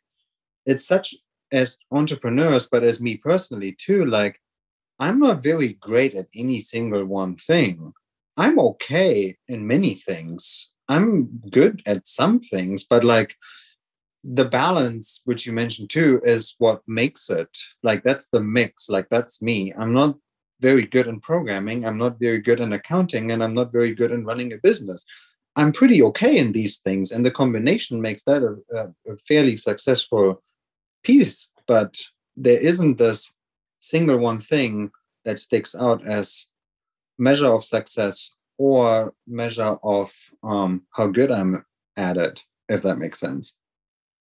[0.65, 1.15] it's such
[1.51, 4.39] as entrepreneurs but as me personally too like
[4.99, 7.93] i'm not very great at any single one thing.
[8.37, 13.35] I'm okay in many things I'm good at some things, but like
[14.23, 17.55] the balance, which you mentioned too, is what makes it.
[17.83, 18.89] Like that's the mix.
[18.89, 19.73] Like that's me.
[19.77, 20.17] I'm not
[20.59, 21.85] very good in programming.
[21.85, 25.05] I'm not very good in accounting, and I'm not very good in running a business.
[25.55, 30.41] I'm pretty okay in these things, and the combination makes that a, a, fairly successful
[31.03, 31.49] piece.
[31.67, 31.95] But
[32.35, 33.33] there isn't this
[33.79, 34.91] single one thing
[35.25, 36.47] that sticks out as
[37.17, 41.65] measure of success or measure of um, how good I'm
[41.97, 43.55] at it, if that makes sense.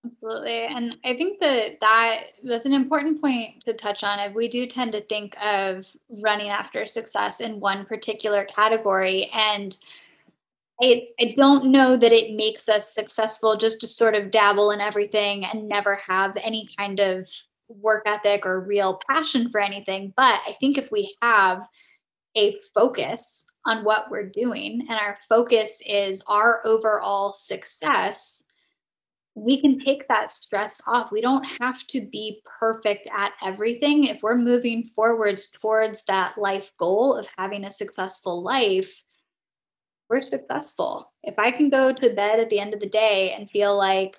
[0.06, 0.64] Absolutely.
[0.64, 4.20] And I think that, that that's an important point to touch on.
[4.20, 9.28] If we do tend to think of running after success in one particular category.
[9.34, 9.76] And
[10.80, 14.80] I, I don't know that it makes us successful just to sort of dabble in
[14.80, 17.28] everything and never have any kind of
[17.68, 20.14] work ethic or real passion for anything.
[20.16, 21.66] But I think if we have
[22.36, 28.42] a focus on what we're doing and our focus is our overall success,
[29.34, 31.12] we can take that stress off.
[31.12, 34.04] We don't have to be perfect at everything.
[34.04, 39.04] If we're moving forwards towards that life goal of having a successful life,
[40.08, 41.12] we're successful.
[41.22, 44.16] If I can go to bed at the end of the day and feel like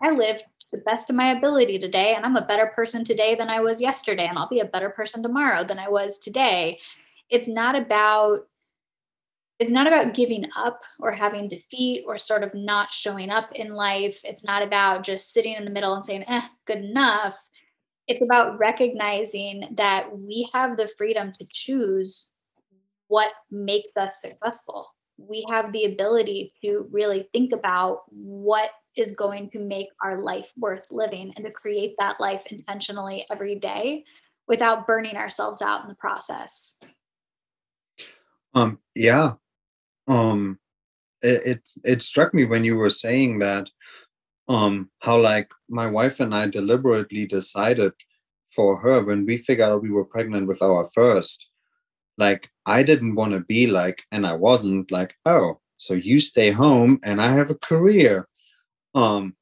[0.00, 3.48] I lived the best of my ability today and I'm a better person today than
[3.48, 6.78] I was yesterday and I'll be a better person tomorrow than I was today.
[7.28, 8.46] It's not about
[9.58, 13.72] it's not about giving up or having defeat or sort of not showing up in
[13.72, 14.20] life.
[14.24, 17.36] It's not about just sitting in the middle and saying, eh, good enough.
[18.08, 22.30] It's about recognizing that we have the freedom to choose
[23.06, 24.88] what makes us successful.
[25.18, 30.50] We have the ability to really think about what is going to make our life
[30.56, 34.04] worth living and to create that life intentionally every day
[34.48, 36.78] without burning ourselves out in the process.
[38.54, 39.34] Um, yeah,
[40.08, 40.58] um
[41.22, 43.68] it, it it struck me when you were saying that
[44.48, 47.92] um how like my wife and I deliberately decided
[48.54, 51.48] for her when we figured out we were pregnant with our first
[52.18, 56.50] like i didn't want to be like and i wasn't like oh so you stay
[56.52, 58.28] home and i have a career.
[58.94, 59.34] Um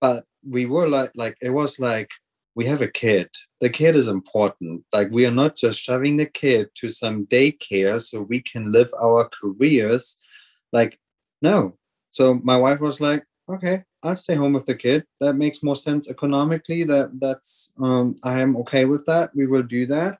[0.00, 2.10] but we were like like it was like
[2.56, 3.28] we have a kid.
[3.60, 4.82] The kid is important.
[4.92, 8.90] Like we are not just shoving the kid to some daycare so we can live
[9.00, 10.16] our careers.
[10.72, 10.98] Like
[11.42, 11.76] no.
[12.10, 15.04] So my wife was like okay i'll stay home with the kid.
[15.20, 16.84] That makes more sense economically.
[16.84, 19.30] That that's um, i am okay with that.
[19.34, 20.18] We will do that.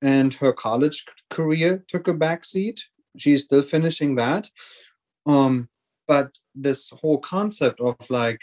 [0.00, 2.80] And her college career took a backseat.
[3.16, 4.50] She's still finishing that.
[5.26, 5.68] Um
[6.06, 8.40] but this whole concept of like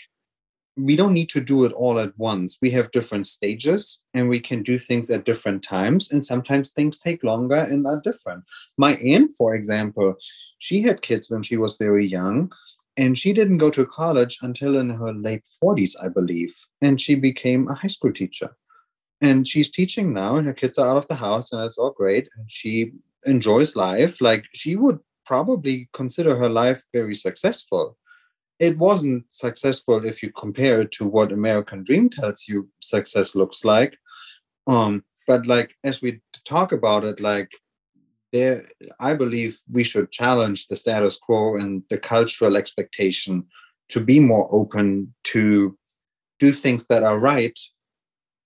[0.79, 2.57] we don't need to do it all at once.
[2.61, 6.11] We have different stages and we can do things at different times.
[6.11, 8.43] And sometimes things take longer and are different.
[8.77, 10.15] My aunt, for example,
[10.57, 12.51] she had kids when she was very young
[12.97, 16.55] and she didn't go to college until in her late 40s, I believe.
[16.81, 18.55] And she became a high school teacher.
[19.21, 21.91] And she's teaching now, and her kids are out of the house, and it's all
[21.91, 22.29] great.
[22.37, 22.93] And she
[23.25, 24.21] enjoys life.
[24.21, 27.97] Like she would probably consider her life very successful
[28.59, 33.63] it wasn't successful if you compare it to what American Dream tells you success looks
[33.63, 33.97] like.
[34.67, 37.51] Um, but like as we talk about it, like
[38.33, 38.65] there,
[38.99, 43.45] I believe we should challenge the status quo and the cultural expectation
[43.89, 45.77] to be more open to
[46.39, 47.57] do things that are right,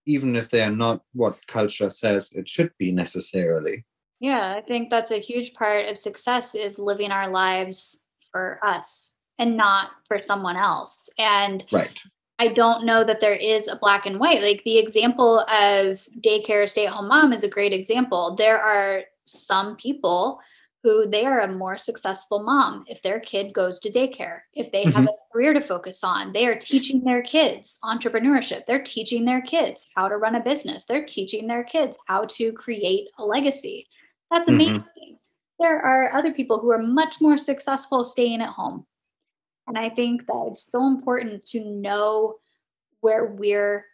[0.06, 3.84] even if they are not what culture says it should be necessarily.
[4.20, 9.13] Yeah, I think that's a huge part of success is living our lives for us
[9.40, 11.10] and not for someone else.
[11.18, 12.00] And right.
[12.40, 14.42] I don't know that there is a black and white.
[14.42, 18.36] Like the example of daycare stay at home mom is a great example.
[18.36, 20.40] There are some people
[20.84, 24.84] who they are a more successful mom if their kid goes to daycare, if they
[24.84, 24.98] mm-hmm.
[24.98, 26.34] have a career to focus on.
[26.34, 28.66] They are teaching their kids entrepreneurship.
[28.66, 30.86] They're teaching their kids how to run a business.
[30.86, 33.88] They're teaching their kids how to create a legacy.
[34.30, 34.56] That's mm-hmm.
[34.56, 34.80] amazing.
[34.82, 35.14] Mm-hmm.
[35.60, 38.86] There are other people who are much more successful staying at home
[39.68, 42.36] and I think that it's so important to know
[43.02, 43.86] where we're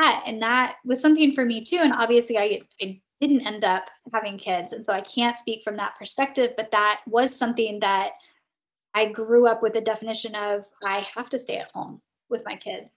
[0.00, 0.22] at.
[0.26, 1.78] And that was something for me too.
[1.78, 4.72] And obviously, I, I didn't end up having kids.
[4.72, 8.12] And so I can't speak from that perspective, but that was something that
[8.94, 12.56] I grew up with the definition of I have to stay at home with my
[12.56, 12.92] kids.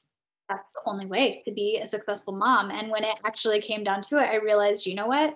[0.48, 2.72] That's the only way to be a successful mom.
[2.72, 5.36] And when it actually came down to it, I realized, you know what?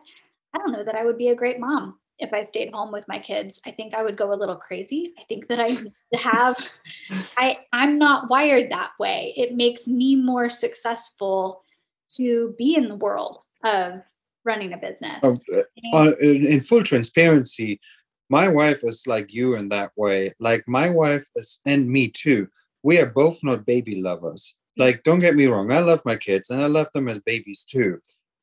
[0.54, 3.08] I don't know that I would be a great mom if I stayed home with
[3.08, 5.14] my kids, I think I would go a little crazy.
[5.20, 6.56] I think that I need to have
[7.38, 9.34] I I'm not wired that way.
[9.36, 11.64] It makes me more successful
[12.16, 14.02] to be in the world of
[14.46, 15.20] running a business.
[15.24, 17.80] Uh, uh, in full transparency,
[18.30, 20.34] my wife is like you in that way.
[20.40, 22.48] Like my wife is and me too.
[22.84, 24.56] We are both not baby lovers.
[24.78, 27.64] Like don't get me wrong, I love my kids and I love them as babies
[27.64, 28.00] too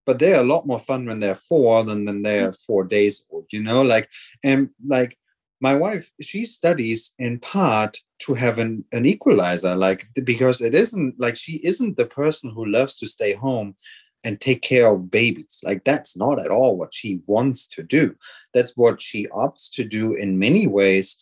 [0.07, 2.65] but they're a lot more fun when they're four than when they're mm.
[2.67, 4.11] four days old you know like
[4.43, 5.17] and like
[5.61, 11.19] my wife she studies in part to have an, an equalizer like because it isn't
[11.19, 13.75] like she isn't the person who loves to stay home
[14.23, 18.15] and take care of babies like that's not at all what she wants to do.
[18.53, 21.17] That's what she opts to do in many ways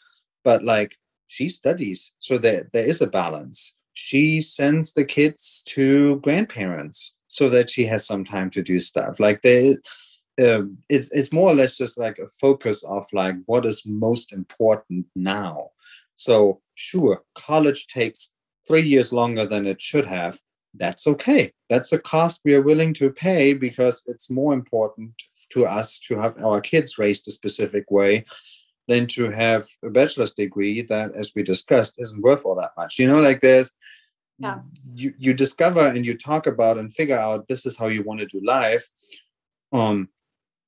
[0.45, 3.77] but like she studies so that there is a balance.
[3.95, 9.21] She sends the kids to grandparents so that she has some time to do stuff.
[9.21, 9.77] Like they
[10.43, 14.33] um, it's, it's more or less just like a focus of like what is most
[14.33, 15.71] important now.
[16.17, 18.33] So sure college takes
[18.67, 20.39] three years longer than it should have.
[20.75, 21.53] That's okay.
[21.69, 25.13] That's a cost we are willing to pay because it's more important
[25.51, 28.25] to us to have our kids raised a specific way
[28.87, 32.99] than to have a bachelor's degree that as we discussed isn't worth all that much.
[32.99, 33.73] You know like there's
[34.39, 34.61] yeah.
[34.93, 38.21] you you discover and you talk about and figure out this is how you want
[38.21, 38.89] to do life
[39.73, 40.09] um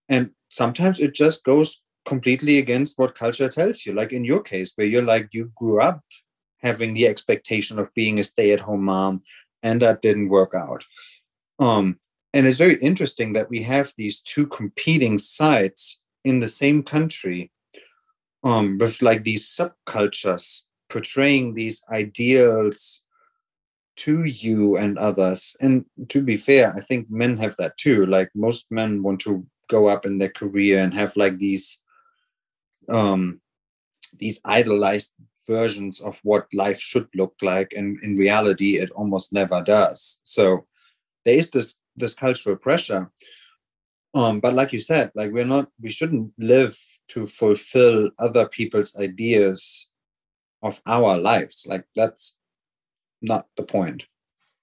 [0.08, 4.72] and sometimes it just goes completely against what culture tells you like in your case
[4.74, 6.00] where you're like you grew up
[6.62, 9.22] having the expectation of being a stay-at-home mom
[9.62, 10.84] and that didn't work out
[11.60, 11.98] um
[12.32, 17.52] and it's very interesting that we have these two competing sides in the same country
[18.42, 23.04] um with like these subcultures portraying these ideals
[24.00, 25.56] to you and others.
[25.60, 28.06] And to be fair, I think men have that too.
[28.06, 31.82] Like most men want to go up in their career and have like these
[32.88, 33.40] um
[34.18, 35.14] these idolized
[35.46, 40.66] versions of what life should look like and in reality it almost never does so
[41.24, 43.10] there is this this cultural pressure
[44.14, 46.76] um but like you said like we're not we shouldn't live
[47.08, 49.88] to fulfill other people's ideas
[50.62, 52.36] of our lives like that's
[53.22, 54.04] not the point.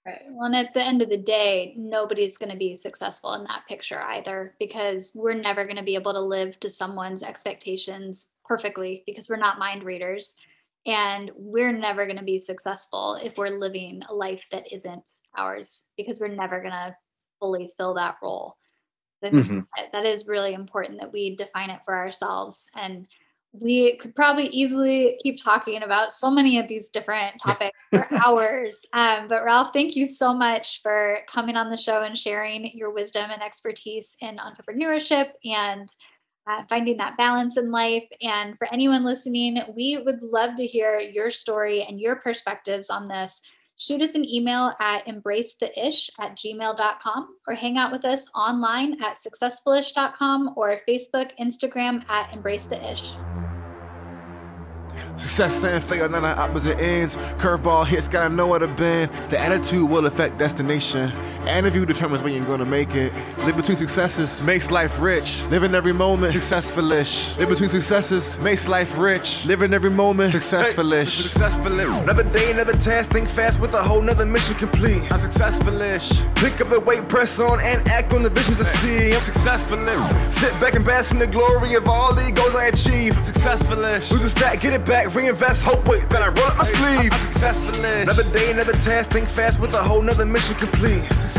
[0.06, 0.22] Right.
[0.30, 3.68] Well, and at the end of the day, nobody's going to be successful in that
[3.68, 9.04] picture either because we're never going to be able to live to someone's expectations perfectly
[9.06, 10.38] because we're not mind readers.
[10.86, 15.04] And we're never going to be successful if we're living a life that isn't
[15.36, 16.96] ours because we're never going to
[17.42, 18.56] fully fill that role.
[19.22, 19.62] Mm-hmm.
[19.92, 22.66] That is really important that we define it for ourselves.
[22.74, 23.08] And
[23.54, 28.80] we could probably easily keep talking about so many of these different topics for hours.
[28.94, 32.92] Um, but Ralph, thank you so much for coming on the show and sharing your
[32.92, 35.92] wisdom and expertise in entrepreneurship and
[36.50, 38.08] uh, finding that balance in life.
[38.22, 43.06] And for anyone listening, we would love to hear your story and your perspectives on
[43.06, 43.42] this
[43.78, 49.16] shoot us an email at embracetheish at gmail.com or hang out with us online at
[49.18, 53.37] successfulish.com or Facebook, Instagram at embracetheish.
[55.18, 57.16] Success and failure, none of opposite ends.
[57.40, 59.12] Curveball hits, gotta know where to bend.
[59.30, 61.12] The attitude will affect destination.
[61.48, 63.12] Interview determines when you're gonna make it.
[63.40, 65.42] Live between successes makes life rich.
[65.46, 67.38] Live in every moment, successfulish.
[67.38, 69.46] Live between successes makes life rich.
[69.46, 71.16] Live in every moment, successfulish.
[71.16, 72.04] Hey, successfulish.
[72.04, 73.12] Another day, another task.
[73.12, 75.02] Think fast with a whole nother mission complete.
[75.12, 76.12] I'm successfulish.
[76.36, 79.14] Pick up the weight, press on, and act on the visions I see.
[79.14, 80.32] I'm successfulish.
[80.32, 83.14] Sit back and bask in the glory of all the goals I achieve.
[83.16, 84.12] Successfulish.
[84.12, 87.12] Lose a stack, get it back reinvest, hope, wait, then I roll up my sleeve.
[87.12, 88.04] Successfulish.
[88.04, 91.02] Another day, another task, think fast with a whole nother mission complete.
[91.04, 91.37] Successfulish.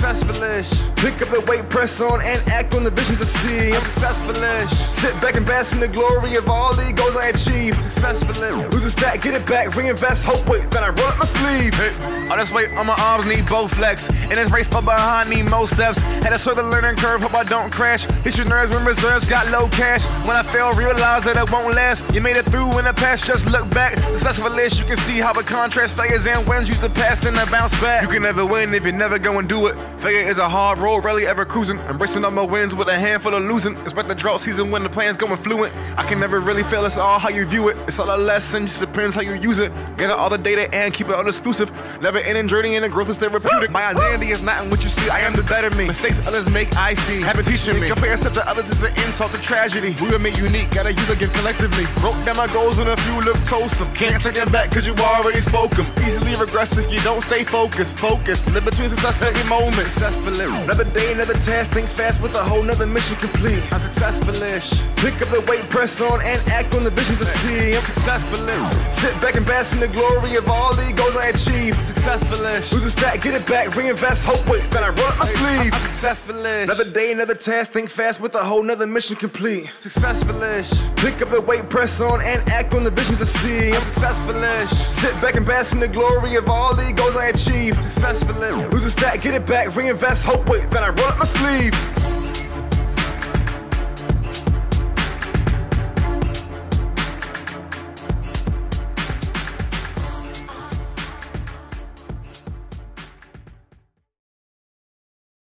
[0.98, 3.72] Pick up the weight, press on, and act on the visions I see.
[3.72, 4.68] I'm successfulish.
[4.92, 7.74] Sit back and bask in the glory of all the goals I achieve.
[7.74, 8.72] Successfulish.
[8.72, 11.74] Lose a stack, get it back, reinvest, hope, wait, then I roll up my sleeve.
[11.74, 11.92] Hey.
[12.00, 14.08] Oh, all this weight on my arms need both flex.
[14.08, 16.00] In this race, far behind, need most steps.
[16.22, 18.04] Had to slow the learning curve, hope I don't crash.
[18.24, 20.04] Hit your nerves when reserves got low cash.
[20.26, 22.04] When I fail, realize that it won't last.
[22.12, 25.18] You made it through in the past, just look back, successful list, you can see
[25.18, 28.02] how the contrast failures and wins use the past and then bounce back.
[28.02, 29.76] You can never win if you never go and do it.
[29.98, 31.78] Failure is a hard road, rarely ever cruising.
[31.80, 33.76] Embracing all my wins with a handful of losing.
[33.78, 35.74] Expect the drought season when the plan's going fluent.
[35.96, 37.76] I can never really fail, it's all how you view it.
[37.88, 39.72] It's all a lesson, just depends how you use it.
[39.96, 41.72] Gather all the data and keep it all exclusive.
[42.00, 43.70] Never ending journey and the growth is therapeutic.
[43.70, 45.88] My identity is not in what you see, I am the better me.
[45.88, 47.20] Mistakes others make, I see.
[47.22, 47.88] Have been teaching me.
[47.88, 49.96] Compare yourself to others is an insult to tragedy.
[50.00, 51.86] We were made unique, gotta use again collectively.
[52.00, 53.92] Broke down my goals and a few look wholesome.
[53.94, 55.86] Can't take them back cause you already spoke them.
[56.06, 57.98] Easily regressive, you don't stay focused.
[57.98, 59.88] Focus, live between success every moment.
[59.88, 60.44] Successfully.
[60.44, 63.62] Another day, another task, think fast with a whole nother mission complete.
[63.72, 64.78] I'm successfulish.
[64.96, 67.76] Pick up the weight, press on, and act on the visions I see.
[67.76, 68.54] I'm successfully.
[68.92, 71.74] Sit back and bask in the glory of all the goals I achieve.
[71.74, 72.72] Successfulish.
[72.72, 75.72] Lose a stack, get it back, reinvest, hope, wait, then I roll up my sleeve.
[75.74, 76.64] I'm successfulish.
[76.64, 79.70] Another day, another task, think fast with a whole nother mission complete.
[79.80, 80.70] Successfulish.
[80.96, 83.72] Pick up the weight, press on, and act on the visions I see.
[83.72, 84.68] I'm successfulish.
[84.92, 87.78] Sit back and bask in the glory of all the goals I achieved.
[87.78, 88.72] Successfulish.
[88.72, 92.07] Lose a stack, get it back, reinvest, hope, wait, then I roll up my sleeve.